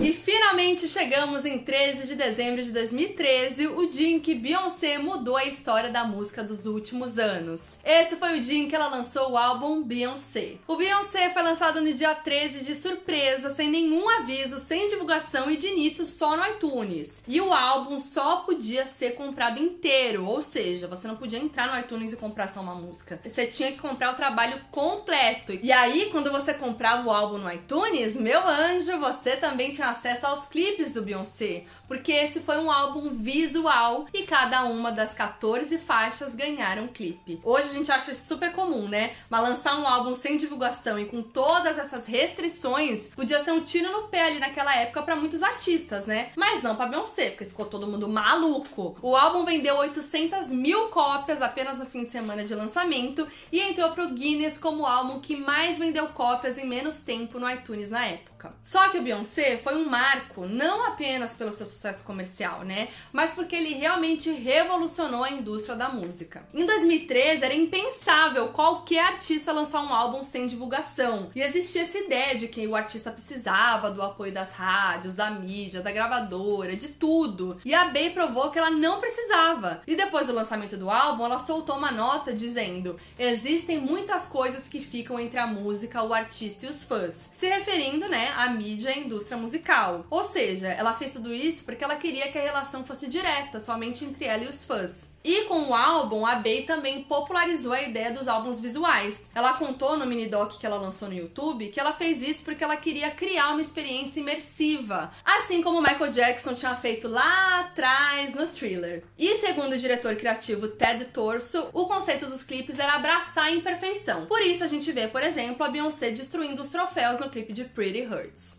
[0.05, 5.35] E finalmente chegamos em 13 de dezembro de 2013, o dia em que Beyoncé mudou
[5.35, 7.63] a história da música dos últimos anos.
[7.83, 10.57] Esse foi o dia em que ela lançou o álbum Beyoncé.
[10.69, 15.57] O Beyoncé foi lançado no dia 13 de surpresa, sem nenhum aviso, sem divulgação e
[15.57, 17.23] de início só no iTunes.
[17.27, 21.81] E o álbum só podia ser comprado inteiro, ou seja, você não podia entrar no
[21.81, 23.19] iTunes e comprar só uma música.
[23.25, 25.59] Você tinha que comprar o trabalho completo.
[25.63, 30.27] E aí, quando você comprava o álbum no iTunes, meu anjo, você também tinha acesso
[30.27, 35.79] aos clipes do Beyoncé, porque esse foi um álbum visual e cada uma das 14
[35.79, 37.41] faixas ganharam um clipe.
[37.43, 39.15] Hoje a gente acha isso super comum, né?
[39.29, 43.91] Mas lançar um álbum sem divulgação e com todas essas restrições podia ser um tiro
[43.91, 46.31] no pé ali naquela época para muitos artistas, né?
[46.37, 48.97] Mas não pra Beyoncé, porque ficou todo mundo maluco.
[49.03, 53.91] O álbum vendeu 800 mil cópias apenas no fim de semana de lançamento e entrou
[53.93, 58.07] pro Guinness como o álbum que mais vendeu cópias em menos tempo no iTunes na
[58.07, 58.55] época.
[58.63, 62.89] Só que o Beyoncé foi um marco não apenas pelo seu sucesso comercial, né?
[63.13, 66.47] Mas porque ele realmente revolucionou a indústria da música.
[66.55, 71.31] Em 2013 era impensável qualquer artista lançar um álbum sem divulgação.
[71.35, 75.83] E existia essa ideia de que o artista precisava do apoio das rádios, da mídia,
[75.83, 77.61] da gravadora, de tudo.
[77.65, 79.83] E a Bey provou que ela não precisava.
[79.87, 84.81] E depois do lançamento do álbum, ela soltou uma nota dizendo: "Existem muitas coisas que
[84.81, 88.93] ficam entre a música, o artista e os fãs", se referindo, né, a mídia e
[88.93, 90.07] a indústria musical.
[90.11, 94.05] Ou seja, ela fez tudo isso porque ela queria que a relação fosse direta, somente
[94.05, 95.15] entre ela e os fãs.
[95.25, 99.31] E com o álbum, a Bey também popularizou a ideia dos álbuns visuais.
[99.35, 102.63] Ela contou no mini doc que ela lançou no YouTube que ela fez isso porque
[102.63, 108.49] ela queria criar uma experiência imersiva, assim como Michael Jackson tinha feito lá atrás no
[108.49, 109.03] Thriller.
[109.19, 114.27] E segundo o diretor criativo Ted Torso, o conceito dos clipes era abraçar a imperfeição.
[114.27, 117.65] Por isso a gente vê, por exemplo, a Beyoncé destruindo os troféus no clipe de
[117.65, 118.59] Pretty Hurts.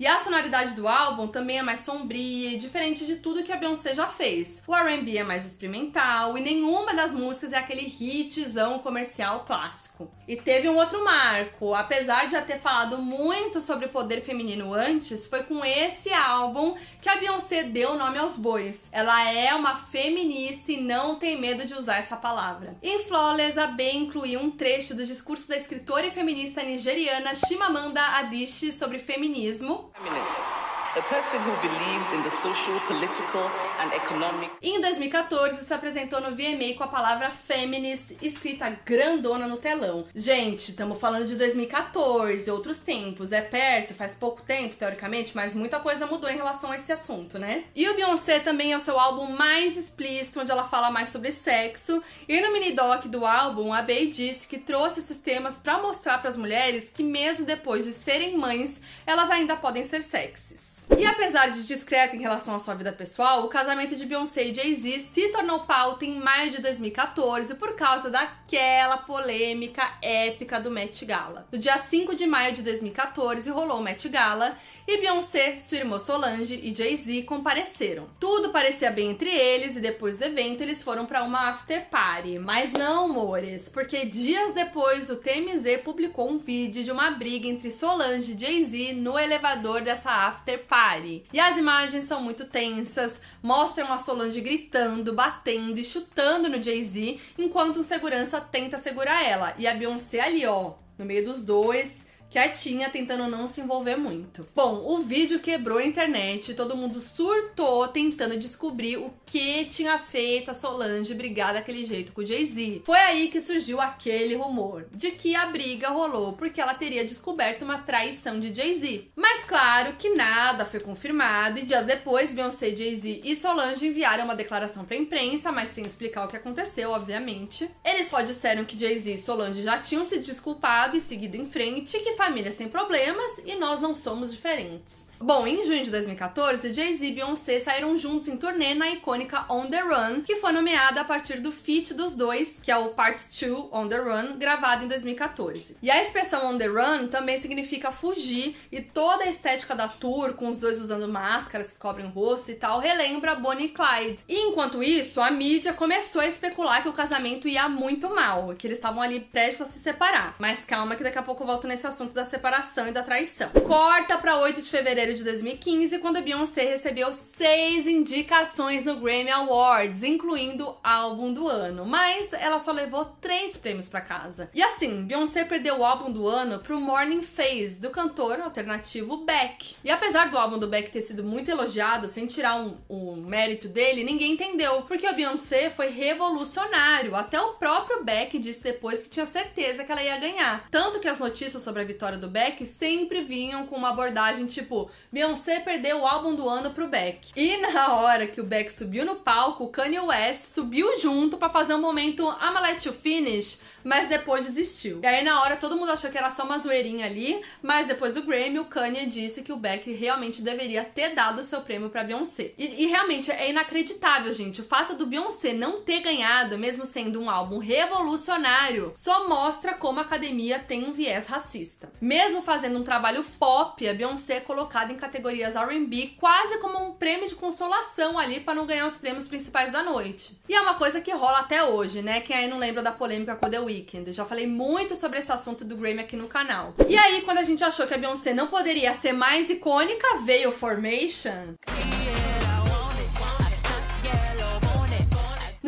[0.00, 3.56] E a sonoridade do álbum também é mais sombria e diferente de tudo que a
[3.58, 4.62] Beyoncé já fez.
[4.66, 9.89] O R&B é mais experimental e nenhuma das músicas é aquele hitzão comercial clássico.
[10.26, 15.26] E teve um outro marco, apesar de já ter falado muito sobre poder feminino antes,
[15.26, 18.88] foi com esse álbum que a Beyoncé deu o nome aos bois.
[18.92, 22.76] Ela é uma feminista e não tem medo de usar essa palavra.
[22.82, 28.02] Em Flawless, a Bey incluiu um trecho do discurso da escritora e feminista nigeriana Chimamanda
[28.18, 30.70] Adichie sobre feminismo, feminist.
[30.96, 34.50] A person who believes in the social, political and economic.
[34.60, 39.89] Em 2014 se apresentou no VMA com a palavra feminist escrita grandona no telão.
[40.14, 45.80] Gente, estamos falando de 2014, outros tempos, é perto, faz pouco tempo teoricamente, mas muita
[45.80, 47.64] coisa mudou em relação a esse assunto, né?
[47.74, 51.32] E o Beyoncé também é o seu álbum mais explícito, onde ela fala mais sobre
[51.32, 52.02] sexo.
[52.28, 56.18] E no mini doc do álbum, a Bey disse que trouxe esses temas para mostrar
[56.18, 60.69] para as mulheres que mesmo depois de serem mães, elas ainda podem ser sexys.
[60.98, 64.54] E apesar de discreta em relação à sua vida pessoal, o casamento de Beyoncé e
[64.54, 71.04] Jay-Z se tornou pauta em maio de 2014 por causa daquela polêmica épica do Met
[71.04, 71.46] Gala.
[71.50, 74.56] No dia 5 de maio de 2014 rolou o Met Gala
[74.92, 78.08] e Beyoncé, sua irmã Solange e Jay-Z compareceram.
[78.18, 82.40] Tudo parecia bem entre eles e depois do evento eles foram para uma after party.
[82.40, 87.70] Mas não, amores, porque dias depois o TMZ publicou um vídeo de uma briga entre
[87.70, 91.24] Solange e Jay-Z no elevador dessa after party.
[91.32, 97.20] E as imagens são muito tensas, mostram a Solange gritando, batendo e chutando no Jay-Z,
[97.38, 99.54] enquanto um segurança tenta segurar ela.
[99.56, 101.99] E a Beyoncé ali, ó, no meio dos dois,
[102.30, 104.46] quietinha, tentando não se envolver muito.
[104.54, 110.50] Bom, o vídeo quebrou a internet, todo mundo surtou tentando descobrir o que tinha feito
[110.50, 112.82] a Solange brigar daquele jeito com o Jay-Z.
[112.84, 117.62] Foi aí que surgiu aquele rumor de que a briga rolou porque ela teria descoberto
[117.62, 119.08] uma traição de Jay-Z.
[119.16, 124.36] Mas claro que nada foi confirmado e dias depois Beyoncé, Jay-Z e Solange enviaram uma
[124.36, 127.68] declaração para imprensa, mas sem explicar o que aconteceu, obviamente.
[127.84, 131.98] Eles só disseram que Jay-Z e Solange já tinham se desculpado e seguido em frente,
[131.98, 135.06] que famílias têm problemas e nós não somos diferentes.
[135.22, 139.66] Bom, em junho de 2014, Jay-Z e Beyoncé saíram juntos em turnê na icônica On
[139.66, 143.26] The Run, que foi nomeada a partir do feat dos dois, que é o Part
[143.38, 145.76] 2 On The Run, gravado em 2014.
[145.82, 150.32] E a expressão On The Run também significa fugir, e toda a estética da tour,
[150.32, 154.24] com os dois usando máscaras que cobrem o rosto e tal, relembra Bonnie e Clyde.
[154.26, 158.66] E enquanto isso, a mídia começou a especular que o casamento ia muito mal, que
[158.66, 160.36] eles estavam ali prestes a se separar.
[160.38, 163.50] Mas calma que daqui a pouco eu volto nesse assunto da separação e da traição.
[163.66, 168.96] Corta pra 8 de fevereiro fevereiro de 2015, quando a Beyoncé recebeu seis indicações no
[168.96, 174.50] Grammy Awards, incluindo álbum do ano, mas ela só levou três prêmios para casa.
[174.54, 179.74] E assim, Beyoncé perdeu o álbum do ano pro Morning Phase, do cantor alternativo Beck.
[179.84, 183.68] E apesar do álbum do Beck ter sido muito elogiado, sem tirar um, um mérito
[183.68, 187.16] dele, ninguém entendeu, porque o Beyoncé foi revolucionário.
[187.16, 190.68] Até o próprio Beck disse depois que tinha certeza que ela ia ganhar.
[190.70, 194.90] Tanto que as notícias sobre a vitória do Beck sempre vinham com uma abordagem tipo:
[195.12, 197.32] Beyoncé perdeu o álbum do ano pro Beck.
[197.34, 201.50] E na hora que o Beck subiu no palco, o Kanye West subiu junto para
[201.50, 205.00] fazer um momento I'ma let you finish, mas depois desistiu.
[205.02, 208.14] E aí na hora todo mundo achou que era só uma zoeirinha ali, mas depois
[208.14, 211.90] do Grammy o Kanye disse que o Beck realmente deveria ter dado o seu prêmio
[211.90, 212.52] para Beyoncé.
[212.56, 214.60] E, e realmente é inacreditável, gente.
[214.60, 219.98] O fato do Beyoncé não ter ganhado, mesmo sendo um álbum revolucionário, só mostra como
[219.98, 221.90] a academia tem um viés racista.
[222.00, 226.92] Mesmo fazendo um trabalho pop, a Beyoncé é colocada em categorias R&B quase como um
[226.92, 230.38] prêmio de consolação ali para não ganhar os prêmios principais da noite.
[230.48, 232.20] E é uma coisa que rola até hoje, né?
[232.20, 234.12] Quem aí não lembra da polêmica com The Weeknd.
[234.12, 236.74] Já falei muito sobre esse assunto do Grammy aqui no canal.
[236.88, 240.52] E aí, quando a gente achou que a Beyoncé não poderia ser mais icônica, veio
[240.52, 241.54] Formation.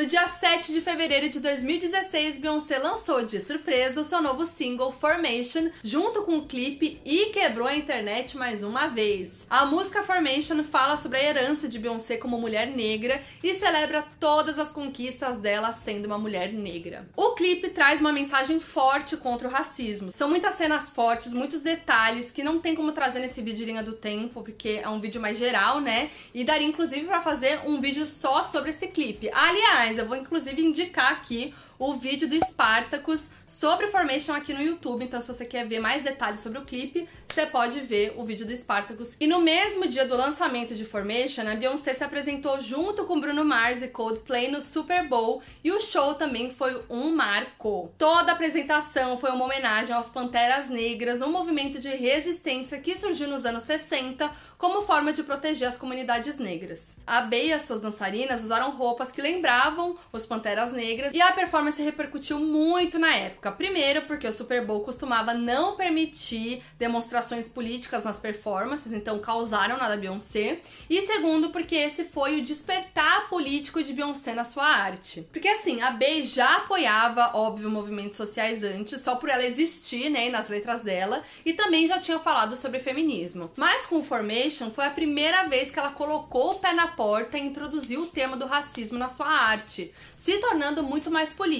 [0.02, 4.90] No dia 7 de fevereiro de 2016, Beyoncé lançou de surpresa o seu novo single
[4.90, 9.30] Formation, junto com o clipe e quebrou a internet mais uma vez.
[9.48, 14.58] A música Formation fala sobre a herança de Beyoncé como mulher negra e celebra todas
[14.58, 17.06] as conquistas dela sendo uma mulher negra.
[17.16, 20.10] O clipe traz uma mensagem forte contra o racismo.
[20.10, 23.92] São muitas cenas fortes, muitos detalhes que não tem como trazer nesse vídeo linha do
[23.92, 26.10] tempo, porque é um vídeo mais geral, né?
[26.34, 29.30] E daria inclusive para fazer um vídeo só sobre esse clipe.
[29.32, 35.04] Aliás, eu vou inclusive indicar aqui o vídeo do Spartacus sobre Formation aqui no YouTube.
[35.04, 38.46] Então, se você quer ver mais detalhes sobre o clipe, você pode ver o vídeo
[38.46, 39.16] do Spartacus.
[39.18, 43.44] E no mesmo dia do lançamento de Formation, a Beyoncé se apresentou junto com Bruno
[43.44, 47.92] Mars e Coldplay no Super Bowl e o show também foi um marco.
[47.98, 53.26] Toda a apresentação foi uma homenagem aos Panteras Negras, um movimento de resistência que surgiu
[53.26, 54.30] nos anos 60
[54.62, 56.96] como forma de proteger as comunidades negras.
[57.04, 61.32] A Bey e as suas dançarinas usaram roupas que lembravam os Panteras Negras e a
[61.32, 63.52] performance repercutiu muito na época.
[63.52, 69.88] Primeiro, porque o Super Bowl costumava não permitir demonstrações políticas nas performances, então causaram na
[69.88, 70.60] da Beyoncé.
[70.90, 75.22] E segundo, porque esse foi o despertar político de Beyoncé na sua arte.
[75.32, 80.28] Porque assim, a Bey já apoiava, óbvio, movimentos sociais antes, só por ela existir, né,
[80.28, 83.50] nas letras dela, e também já tinha falado sobre feminismo.
[83.56, 87.38] Mas com o Formation, foi a primeira vez que ela colocou o pé na porta
[87.38, 91.51] e introduziu o tema do racismo na sua arte, se tornando muito mais política.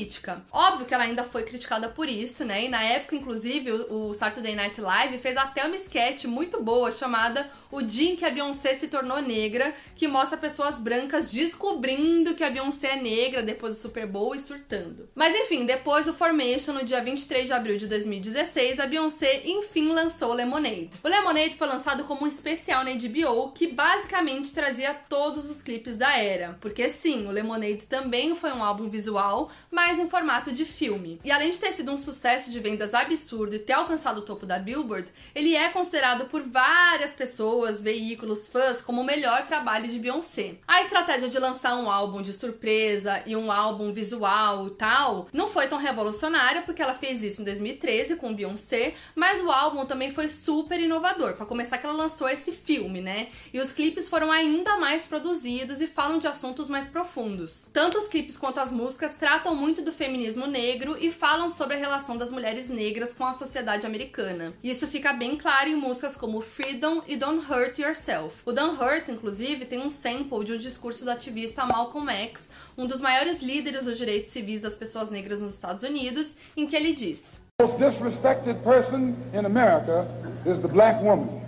[0.51, 2.65] Óbvio que ela ainda foi criticada por isso, né?
[2.65, 7.51] E na época, inclusive, o Saturday Night Live fez até uma sketch muito boa chamada
[7.71, 12.45] O Dia em que a Beyoncé se tornou negra, que mostra pessoas brancas descobrindo que
[12.45, 15.09] a Beyoncé é negra depois do Super Bowl e surtando.
[15.15, 19.89] Mas enfim, depois do Formation, no dia 23 de abril de 2016, a Beyoncé enfim
[19.89, 20.91] lançou Lemonade.
[21.03, 25.97] O Lemonade foi lançado como um especial na HBO que basicamente trazia todos os clipes
[25.97, 26.59] da era.
[26.61, 31.21] Porque sim, o Lemonade também foi um álbum visual, mas em formato de filme.
[31.25, 34.47] E além de ter sido um sucesso de vendas absurdo e ter alcançado o topo
[34.47, 39.99] da Billboard, ele é considerado por várias pessoas, veículos, fãs, como o melhor trabalho de
[39.99, 40.57] Beyoncé.
[40.67, 45.49] A estratégia de lançar um álbum de surpresa e um álbum visual e tal não
[45.49, 50.13] foi tão revolucionária, porque ela fez isso em 2013 com Beyoncé, mas o álbum também
[50.13, 51.35] foi super inovador.
[51.35, 53.29] Para começar, que ela lançou esse filme, né?
[53.53, 57.69] E os clipes foram ainda mais produzidos e falam de assuntos mais profundos.
[57.73, 61.79] Tanto os clipes quanto as músicas tratam muito do feminismo negro e falam sobre a
[61.79, 64.53] relação das mulheres negras com a sociedade americana.
[64.63, 68.43] Isso fica bem claro em músicas como Freedom e Don't Hurt Yourself.
[68.45, 72.87] O Don't Hurt, inclusive, tem um sample de um discurso do ativista Malcolm X, um
[72.87, 76.93] dos maiores líderes dos direitos civis das pessoas negras nos Estados Unidos, em que ele
[76.93, 80.07] diz: The most disrespected person in America
[80.45, 81.42] is the black woman.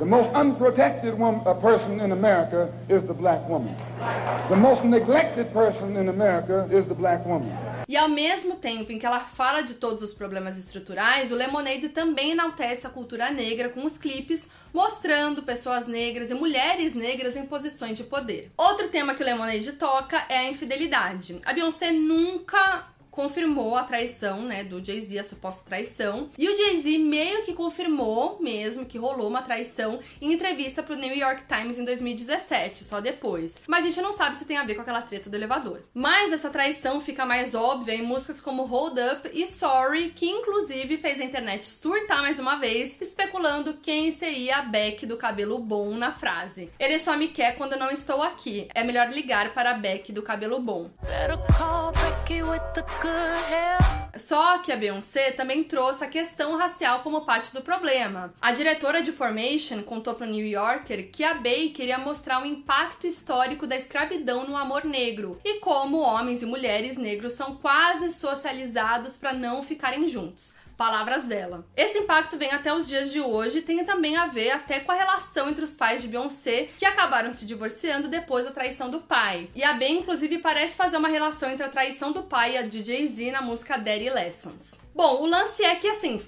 [0.00, 3.76] The most unprotected woman, a person in America is the black woman.
[4.48, 7.52] The most neglected person in America is the black woman.
[7.86, 11.90] E ao mesmo tempo em que ela fala de todos os problemas estruturais, o Lemonade
[11.90, 17.44] também enaltece a cultura negra com os clipes mostrando pessoas negras e mulheres negras em
[17.44, 18.50] posições de poder.
[18.56, 21.38] Outro tema que o Lemonade toca é a infidelidade.
[21.44, 26.30] A Beyoncé nunca confirmou a traição, né, do Jay-Z, a suposta traição.
[26.38, 31.14] E o Jay-Z meio que confirmou mesmo que rolou uma traição em entrevista pro New
[31.14, 33.56] York Times em 2017, só depois.
[33.66, 35.80] Mas a gente não sabe se tem a ver com aquela treta do elevador.
[35.94, 40.96] Mas essa traição fica mais óbvia em músicas como Hold Up e Sorry, que inclusive
[40.96, 45.94] fez a internet surtar mais uma vez, especulando quem seria a Beck do cabelo bom
[45.94, 46.70] na frase.
[46.78, 48.68] Ele só me quer quando não estou aqui.
[48.74, 50.90] É melhor ligar para a Beck do cabelo bom.
[51.02, 52.82] Better call Becky with the
[54.18, 58.32] só que a Beyoncé também trouxe a questão racial como parte do problema.
[58.40, 62.46] A diretora de Formation contou para o New Yorker que a Bey queria mostrar o
[62.46, 68.12] impacto histórico da escravidão no amor negro e como homens e mulheres negros são quase
[68.12, 70.54] socializados para não ficarem juntos.
[70.80, 71.62] Palavras dela.
[71.76, 74.90] Esse impacto vem até os dias de hoje e tem também a ver até com
[74.90, 78.98] a relação entre os pais de Beyoncé, que acabaram se divorciando depois da traição do
[79.02, 79.50] pai.
[79.54, 82.62] E a Ben, inclusive, parece fazer uma relação entre a traição do pai e a
[82.62, 84.80] de Jay-Z na música Daddy Lessons.
[84.94, 86.18] Bom, o lance é que assim,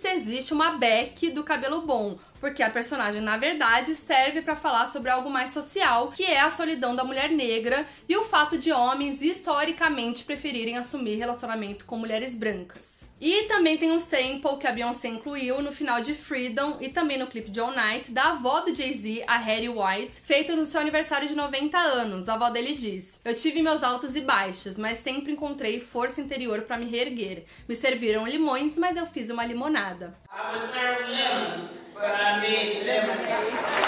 [0.00, 4.88] se existe uma Beck do cabelo bom, porque a personagem na verdade serve para falar
[4.88, 8.72] sobre algo mais social, que é a solidão da mulher negra e o fato de
[8.72, 13.08] homens historicamente preferirem assumir relacionamento com mulheres brancas.
[13.20, 17.16] E também tem um sample que a Beyoncé incluiu no final de Freedom e também
[17.16, 20.80] no clipe de All Night da avó do Jay-Z, a Hattie White, feito no seu
[20.80, 22.28] aniversário de 90 anos.
[22.28, 26.62] A avó dele diz: Eu tive meus altos e baixos, mas sempre encontrei força interior
[26.62, 27.44] para me reerguer.
[27.68, 30.18] Me serviram limões, mas eu fiz uma limonada.
[30.28, 33.82] I was lemonade.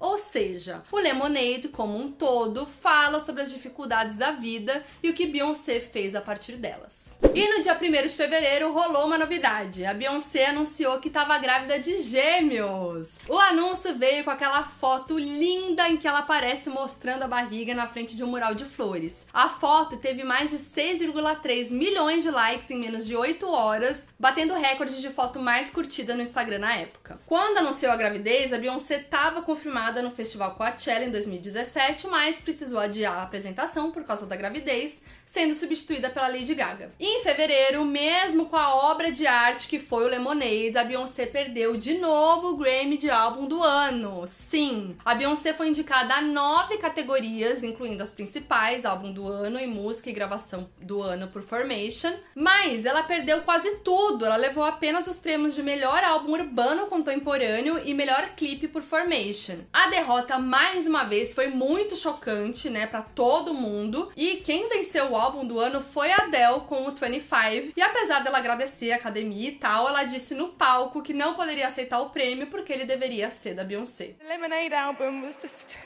[0.00, 5.14] Ou seja, o Lemonade, como um todo, fala sobre as dificuldades da vida e o
[5.14, 7.08] que Beyoncé fez a partir delas.
[7.34, 9.84] E no dia 1 de fevereiro rolou uma novidade.
[9.84, 13.08] A Beyoncé anunciou que estava grávida de gêmeos.
[13.28, 17.88] O anúncio veio com aquela foto linda em que ela aparece mostrando a barriga na
[17.88, 19.26] frente de um mural de flores.
[19.32, 24.54] A foto teve mais de 6,3 milhões de likes em menos de 8 horas, batendo
[24.54, 27.20] recorde de foto mais curtida no Instagram na época.
[27.24, 32.80] Quando anunciou a gravidez, a Beyoncé estava confirmada no Festival Coachella em 2017, mas precisou
[32.80, 36.90] adiar a apresentação por causa da gravidez, sendo substituída pela Lady Gaga.
[36.98, 41.26] E em fevereiro, mesmo com a obra de arte que foi o Lemonade, a Beyoncé
[41.26, 44.26] perdeu de novo o Grammy de álbum do ano.
[44.26, 49.66] Sim, a Beyoncé foi indicada a nove categorias, incluindo as principais, álbum do ano e
[49.66, 54.07] música e gravação do ano por Formation, mas ela perdeu quase tudo.
[54.08, 59.58] Ela levou apenas os prêmios de melhor álbum urbano contemporâneo e melhor clipe por Formation.
[59.70, 64.10] A derrota mais uma vez foi muito chocante, né, para todo mundo.
[64.16, 67.74] E quem venceu o álbum do ano foi a Adele com o 25.
[67.76, 71.68] E apesar dela agradecer a academia e tal, ela disse no palco que não poderia
[71.68, 74.14] aceitar o prêmio porque ele deveria ser da Beyoncé.
[74.18, 75.76] The Lemonade album was just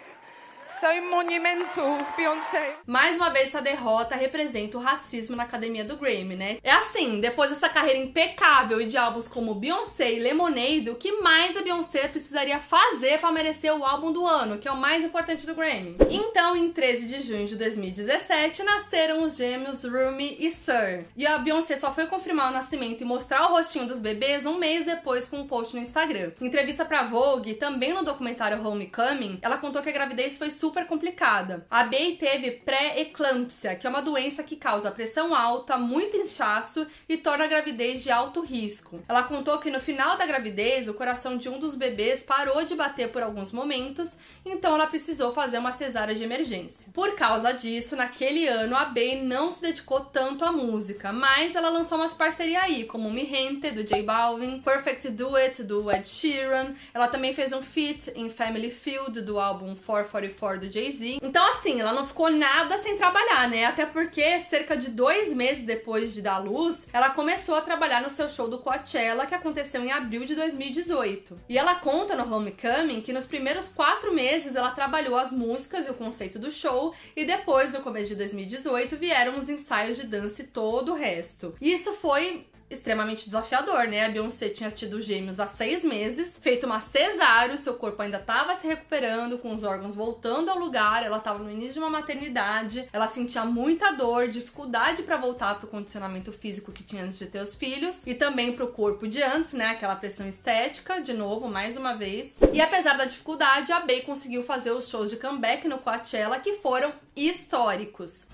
[0.80, 2.76] So monumental, Beyoncé.
[2.86, 6.58] Mais uma vez, essa derrota representa o racismo na academia do Grammy, né?
[6.62, 11.20] É assim, depois dessa carreira impecável e de álbuns como Beyoncé e Lemonade, o que
[11.20, 15.04] mais a Beyoncé precisaria fazer para merecer o álbum do ano, que é o mais
[15.04, 15.96] importante do Grammy?
[16.10, 21.04] Então, em 13 de junho de 2017, nasceram os gêmeos Rumi e Sir.
[21.16, 24.58] E a Beyoncé só foi confirmar o nascimento e mostrar o rostinho dos bebês um
[24.58, 26.32] mês depois com um post no Instagram.
[26.40, 30.86] Em entrevista pra Vogue, também no documentário Homecoming, ela contou que a gravidez foi super
[30.86, 31.66] complicada.
[31.68, 37.16] A Bey teve pré-eclâmpsia, que é uma doença que causa pressão alta, muito inchaço e
[37.16, 39.02] torna a gravidez de alto risco.
[39.08, 42.76] Ela contou que no final da gravidez, o coração de um dos bebês parou de
[42.76, 44.10] bater por alguns momentos,
[44.46, 46.92] então ela precisou fazer uma cesárea de emergência.
[46.92, 51.70] Por causa disso, naquele ano a Bey não se dedicou tanto à música, mas ela
[51.70, 56.08] lançou umas parcerias aí, como Mi Gente do J Balvin, Perfect Do It do Ed
[56.08, 56.76] Sheeran.
[56.94, 61.18] Ela também fez um feat em Family Field do álbum 444 do Jay-Z.
[61.22, 63.64] Então, assim, ela não ficou nada sem trabalhar, né?
[63.64, 68.11] Até porque cerca de dois meses depois de dar luz, ela começou a trabalhar no
[68.11, 71.40] seu show do Coachella, que aconteceu em abril de 2018.
[71.48, 75.90] E ela conta no Homecoming que nos primeiros quatro meses ela trabalhou as músicas e
[75.90, 80.42] o conceito do show, e depois, no começo de 2018, vieram os ensaios de dança
[80.42, 81.55] e todo o resto.
[81.61, 84.06] E isso foi extremamente desafiador, né?
[84.06, 88.56] A Beyoncé tinha tido gêmeos há seis meses, feito uma cesárea, seu corpo ainda estava
[88.56, 92.88] se recuperando, com os órgãos voltando ao lugar, ela estava no início de uma maternidade,
[92.92, 97.40] ela sentia muita dor, dificuldade para voltar pro condicionamento físico que tinha antes de ter
[97.40, 99.66] os filhos, e também pro corpo de antes, né?
[99.66, 102.36] Aquela pressão estética, de novo, mais uma vez.
[102.52, 106.54] E apesar da dificuldade, a Bey conseguiu fazer os shows de comeback no Coachella que
[106.54, 108.26] foram históricos.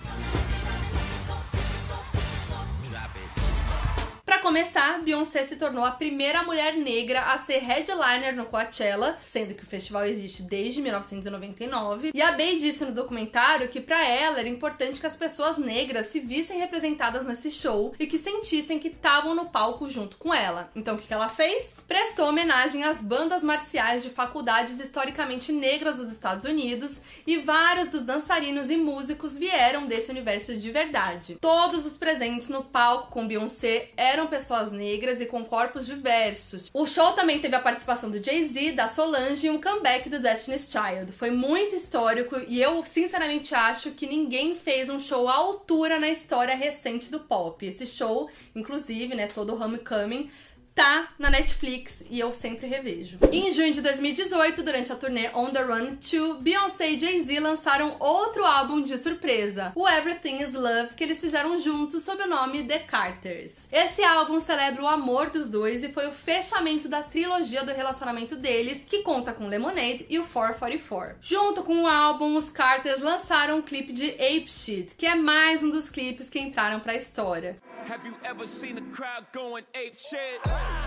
[4.48, 9.62] Começar, Beyoncé se tornou a primeira mulher negra a ser headliner no Coachella, sendo que
[9.62, 12.12] o festival existe desde 1999.
[12.14, 16.06] E a Bey disse no documentário que para ela era importante que as pessoas negras
[16.06, 20.70] se vissem representadas nesse show e que sentissem que estavam no palco junto com ela.
[20.74, 21.84] Então o que ela fez?
[21.86, 26.96] Prestou homenagem às bandas marciais de faculdades historicamente negras dos Estados Unidos
[27.26, 31.36] e vários dos dançarinos e músicos vieram desse universo de verdade.
[31.38, 34.37] Todos os presentes no palco com Beyoncé eram pessoas
[34.72, 36.70] negras e com corpos diversos.
[36.72, 40.70] O show também teve a participação do Jay-Z, da Solange e um comeback do Destiny's
[40.70, 41.12] Child.
[41.12, 46.08] Foi muito histórico e eu sinceramente acho que ninguém fez um show à altura na
[46.08, 47.64] história recente do pop.
[47.64, 50.30] Esse show, inclusive, né, todo o Homecoming,
[50.78, 53.18] tá na Netflix e eu sempre revejo.
[53.32, 57.96] Em junho de 2018, durante a turnê On The Run 2, Beyoncé e Jay-Z lançaram
[57.98, 62.62] outro álbum de surpresa, o Everything Is Love, que eles fizeram juntos sob o nome
[62.62, 63.66] The Carters.
[63.72, 68.36] Esse álbum celebra o amor dos dois e foi o fechamento da trilogia do relacionamento
[68.36, 71.16] deles, que conta com Lemonade e o 444.
[71.20, 75.60] Junto com o álbum, os Carters lançaram um clipe de Ape Shit, que é mais
[75.60, 77.56] um dos clipes que entraram para a história.
[77.86, 80.77] Have you ever seen a crowd going ape shit?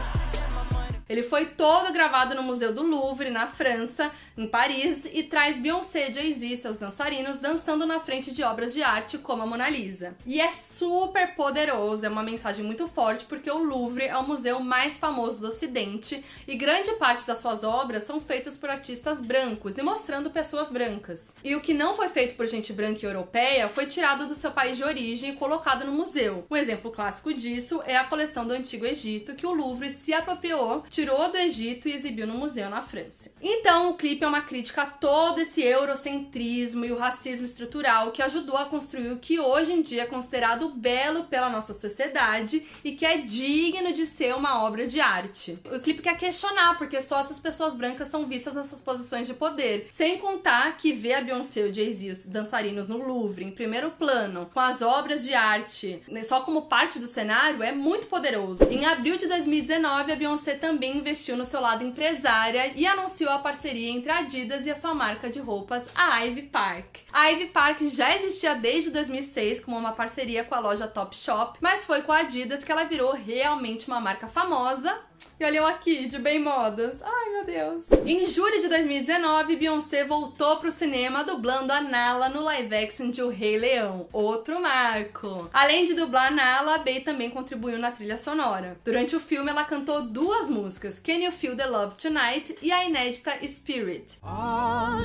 [1.12, 6.10] Ele foi todo gravado no Museu do Louvre, na França, em Paris, e traz Beyoncé,
[6.10, 10.16] Jay-Z e seus dançarinos dançando na frente de obras de arte como a Mona Lisa.
[10.26, 14.62] E é super poderoso, é uma mensagem muito forte, porque o Louvre é o museu
[14.62, 19.78] mais famoso do Ocidente e grande parte das suas obras são feitas por artistas brancos
[19.78, 21.34] e mostrando pessoas brancas.
[21.44, 24.52] E o que não foi feito por gente branca e europeia foi tirado do seu
[24.52, 26.46] país de origem e colocado no museu.
[26.50, 30.86] Um exemplo clássico disso é a coleção do Antigo Egito, que o Louvre se apropriou,
[31.02, 33.32] tirou do Egito e exibiu no museu na França.
[33.42, 38.22] Então, o clipe é uma crítica a todo esse eurocentrismo e o racismo estrutural que
[38.22, 42.92] ajudou a construir o que hoje em dia é considerado belo pela nossa sociedade e
[42.92, 45.58] que é digno de ser uma obra de arte.
[45.74, 49.88] O clipe quer questionar porque só essas pessoas brancas são vistas nessas posições de poder.
[49.90, 53.90] Sem contar que ver a Beyoncé e o Jay-Z, os dançarinos no Louvre, em primeiro
[53.90, 58.66] plano, com as obras de arte, né, só como parte do cenário, é muito poderoso.
[58.70, 63.40] Em abril de 2019, a Beyoncé também investiu no seu lado empresária e anunciou a
[63.40, 66.98] parceria entre a Adidas e a sua marca de roupas, a Ivy Park.
[67.12, 71.86] A Ivy Park já existia desde 2006 como uma parceria com a loja Topshop, mas
[71.86, 76.08] foi com a Adidas que ela virou realmente uma marca famosa e olha eu aqui,
[76.08, 77.02] de bem modas.
[77.02, 77.86] Ai, meu Deus.
[78.06, 83.22] Em julho de 2019, Beyoncé voltou pro cinema dublando a Nala no live action de
[83.22, 84.08] O Rei Leão.
[84.14, 85.50] Outro marco.
[85.52, 88.78] Além de dublar a Nala, a Bey também contribuiu na trilha sonora.
[88.86, 92.86] Durante o filme, ela cantou duas músicas, Can You Feel the Love Tonight e a
[92.86, 94.20] inédita Spirit.
[94.22, 95.02] All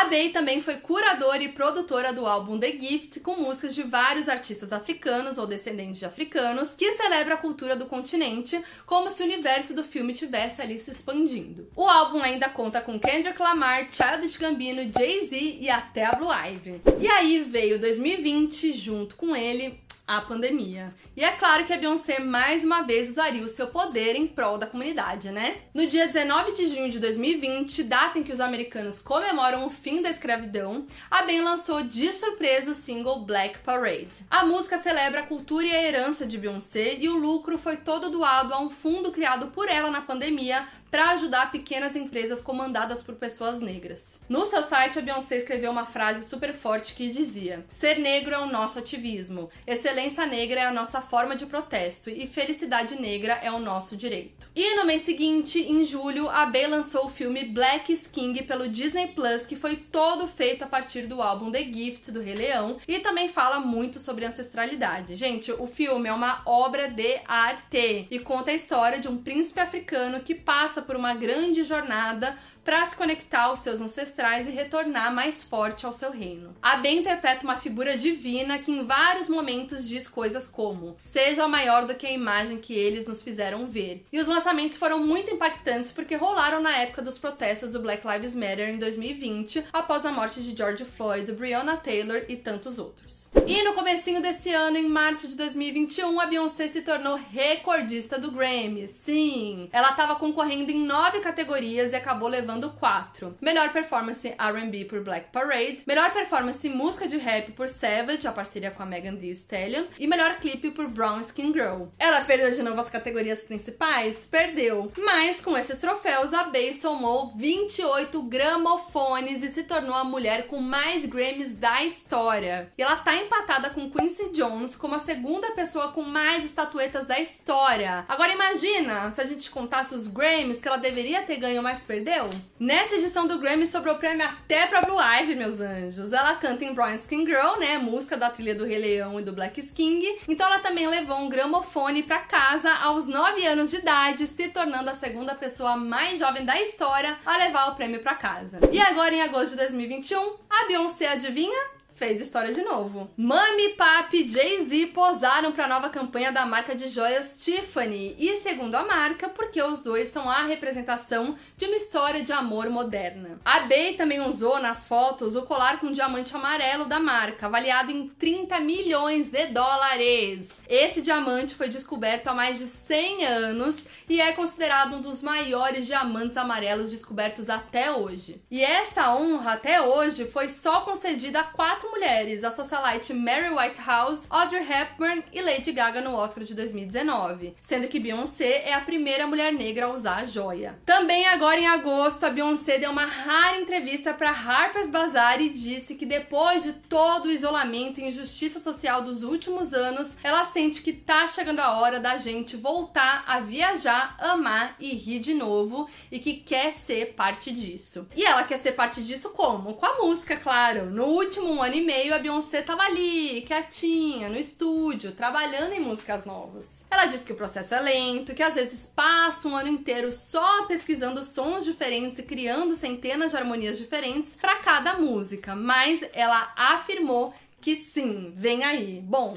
[0.00, 4.28] a Bey também foi curadora e produtora do álbum The Gift, com músicas de vários
[4.28, 9.26] artistas africanos ou descendentes de africanos, que celebra a cultura do continente, como se o
[9.26, 11.68] universo do filme tivesse ali se expandindo.
[11.74, 16.80] O álbum ainda conta com Kendrick Lamar, Childish Gambino, Jay-Z e até a Blue Ivy.
[17.00, 20.94] E aí veio 2020 junto com ele a pandemia.
[21.14, 24.56] E é claro que a Beyoncé mais uma vez usaria o seu poder em prol
[24.56, 25.58] da comunidade, né?
[25.74, 30.00] No dia 19 de junho de 2020, data em que os americanos comemoram o fim
[30.00, 34.08] da escravidão, a Ben lançou de surpresa o single Black Parade.
[34.30, 38.08] A música celebra a cultura e a herança de Beyoncé e o lucro foi todo
[38.08, 43.14] doado a um fundo criado por ela na pandemia para ajudar pequenas empresas comandadas por
[43.14, 44.20] pessoas negras.
[44.28, 48.38] No seu site, a Beyoncé escreveu uma frase super forte que dizia: Ser negro é
[48.38, 53.50] o nosso ativismo, excelência negra é a nossa forma de protesto e felicidade negra é
[53.50, 54.48] o nosso direito.
[54.54, 59.08] E no mês seguinte, em julho, a Bey lançou o filme Black King pelo Disney
[59.08, 62.98] Plus, que foi todo feito a partir do álbum The Gift do Rei Leão e
[63.00, 65.16] também fala muito sobre ancestralidade.
[65.16, 69.60] Gente, o filme é uma obra de arte e conta a história de um príncipe
[69.60, 72.36] africano que passa passa por uma grande jornada
[72.68, 76.54] para se conectar aos seus ancestrais e retornar mais forte ao seu reino.
[76.60, 81.86] A Ben interpreta uma figura divina que em vários momentos diz coisas como: "Seja maior
[81.86, 84.04] do que a imagem que eles nos fizeram ver".
[84.12, 88.34] E os lançamentos foram muito impactantes porque rolaram na época dos protestos do Black Lives
[88.34, 93.30] Matter em 2020, após a morte de George Floyd, Breonna Taylor e tantos outros.
[93.46, 98.30] E no comecinho desse ano, em março de 2021, a Beyoncé se tornou recordista do
[98.30, 98.88] Grammy.
[98.88, 103.36] Sim, ela estava concorrendo em nove categorias e acabou levando quatro.
[103.40, 108.70] Melhor performance R&B por Black Parade, melhor performance música de rap por Savage, a parceria
[108.70, 111.84] com a Megan Thee Stallion, e melhor clipe por Brown Skin Girl.
[111.98, 114.26] Ela perdeu de novo as categorias principais?
[114.30, 114.92] Perdeu.
[114.98, 120.60] Mas com esses troféus, a Bey somou 28 gramofones e se tornou a mulher com
[120.60, 122.70] mais Grammys da história.
[122.76, 127.18] E ela tá empatada com Quincy Jones como a segunda pessoa com mais estatuetas da
[127.20, 128.04] história.
[128.08, 132.28] Agora imagina se a gente contasse os Grammys que ela deveria ter ganho, mas perdeu?
[132.58, 136.12] Nessa edição do Grammy sobrou prêmio até pra Blue Ivy, meus anjos.
[136.12, 137.78] Ela canta em Brown Skin Girl, né?
[137.78, 140.04] Música da trilha do Rei Leão e do Black King.
[140.26, 144.90] Então ela também levou um gramofone para casa aos 9 anos de idade, se tornando
[144.90, 148.58] a segunda pessoa mais jovem da história a levar o prêmio para casa.
[148.72, 151.77] E agora, em agosto de 2021, a Beyoncé adivinha?
[151.98, 153.10] Fez história de novo.
[153.16, 158.14] Mami, Papi e Jay-Z posaram para a nova campanha da marca de joias Tiffany.
[158.18, 162.70] E segundo a marca, porque os dois são a representação de uma história de amor
[162.70, 163.40] moderna.
[163.44, 168.08] A Bey também usou nas fotos o colar com diamante amarelo da marca, avaliado em
[168.08, 170.62] 30 milhões de dólares.
[170.68, 173.76] Esse diamante foi descoberto há mais de 100 anos
[174.08, 178.40] e é considerado um dos maiores diamantes amarelos descobertos até hoje.
[178.50, 184.26] E essa honra até hoje foi só concedida a quatro mulheres, a socialite Mary Whitehouse,
[184.30, 189.26] Audrey Hepburn e Lady Gaga no Oscar de 2019, sendo que Beyoncé é a primeira
[189.26, 190.78] mulher negra a usar a joia.
[190.84, 195.94] Também agora em agosto, a Beyoncé deu uma rara entrevista para Harper's Bazaar e disse
[195.94, 200.92] que depois de todo o isolamento e injustiça social dos últimos anos, ela sente que
[200.92, 206.18] tá chegando a hora da gente voltar a viajar, amar e rir de novo e
[206.18, 208.08] que quer ser parte disso.
[208.14, 209.74] E ela quer ser parte disso como?
[209.74, 210.86] Com a música, claro.
[210.86, 216.24] No último ano e meio, a Beyoncé tava ali, quietinha, no estúdio, trabalhando em músicas
[216.24, 216.66] novas.
[216.90, 220.64] Ela diz que o processo é lento, que às vezes passa um ano inteiro só
[220.66, 227.32] pesquisando sons diferentes e criando centenas de harmonias diferentes para cada música, mas ela afirmou
[227.60, 229.00] que sim, vem aí.
[229.00, 229.36] Bom,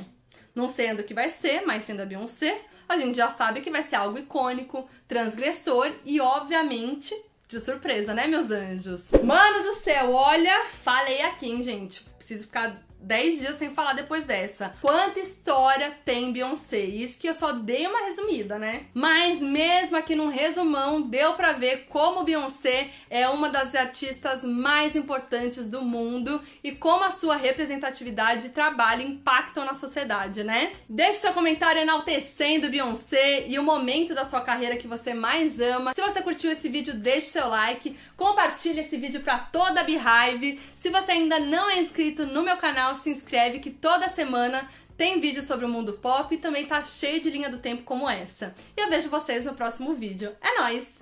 [0.56, 3.70] não sendo o que vai ser, mas sendo a Beyoncé, a gente já sabe que
[3.70, 7.16] vai ser algo icônico, transgressor e, obviamente,
[7.48, 9.12] de surpresa, né, meus anjos?
[9.24, 14.26] Mano do céu, olha, falei aqui, hein, gente preciso ficar 10 dias sem falar depois
[14.26, 14.76] dessa.
[14.82, 16.80] Quanta história tem Beyoncé?
[16.80, 18.86] Isso que eu só dei uma resumida, né?
[18.93, 24.95] Mas mesmo aqui num resumão, deu para ver como Beyoncé é uma das artistas mais
[24.95, 30.72] importantes do mundo e como a sua representatividade e trabalho impactam na sociedade, né?
[30.88, 35.93] Deixe seu comentário enaltecendo Beyoncé e o momento da sua carreira que você mais ama.
[35.93, 40.60] Se você curtiu esse vídeo, deixe seu like, compartilhe esse vídeo para toda a Beehive.
[40.76, 44.70] Se você ainda não é inscrito no meu canal, canal, se inscreve que toda semana
[44.98, 48.10] tem vídeo sobre o mundo pop e também tá cheio de linha do tempo como
[48.10, 48.54] essa.
[48.76, 50.36] E eu vejo vocês no próximo vídeo.
[50.42, 51.01] É nóis!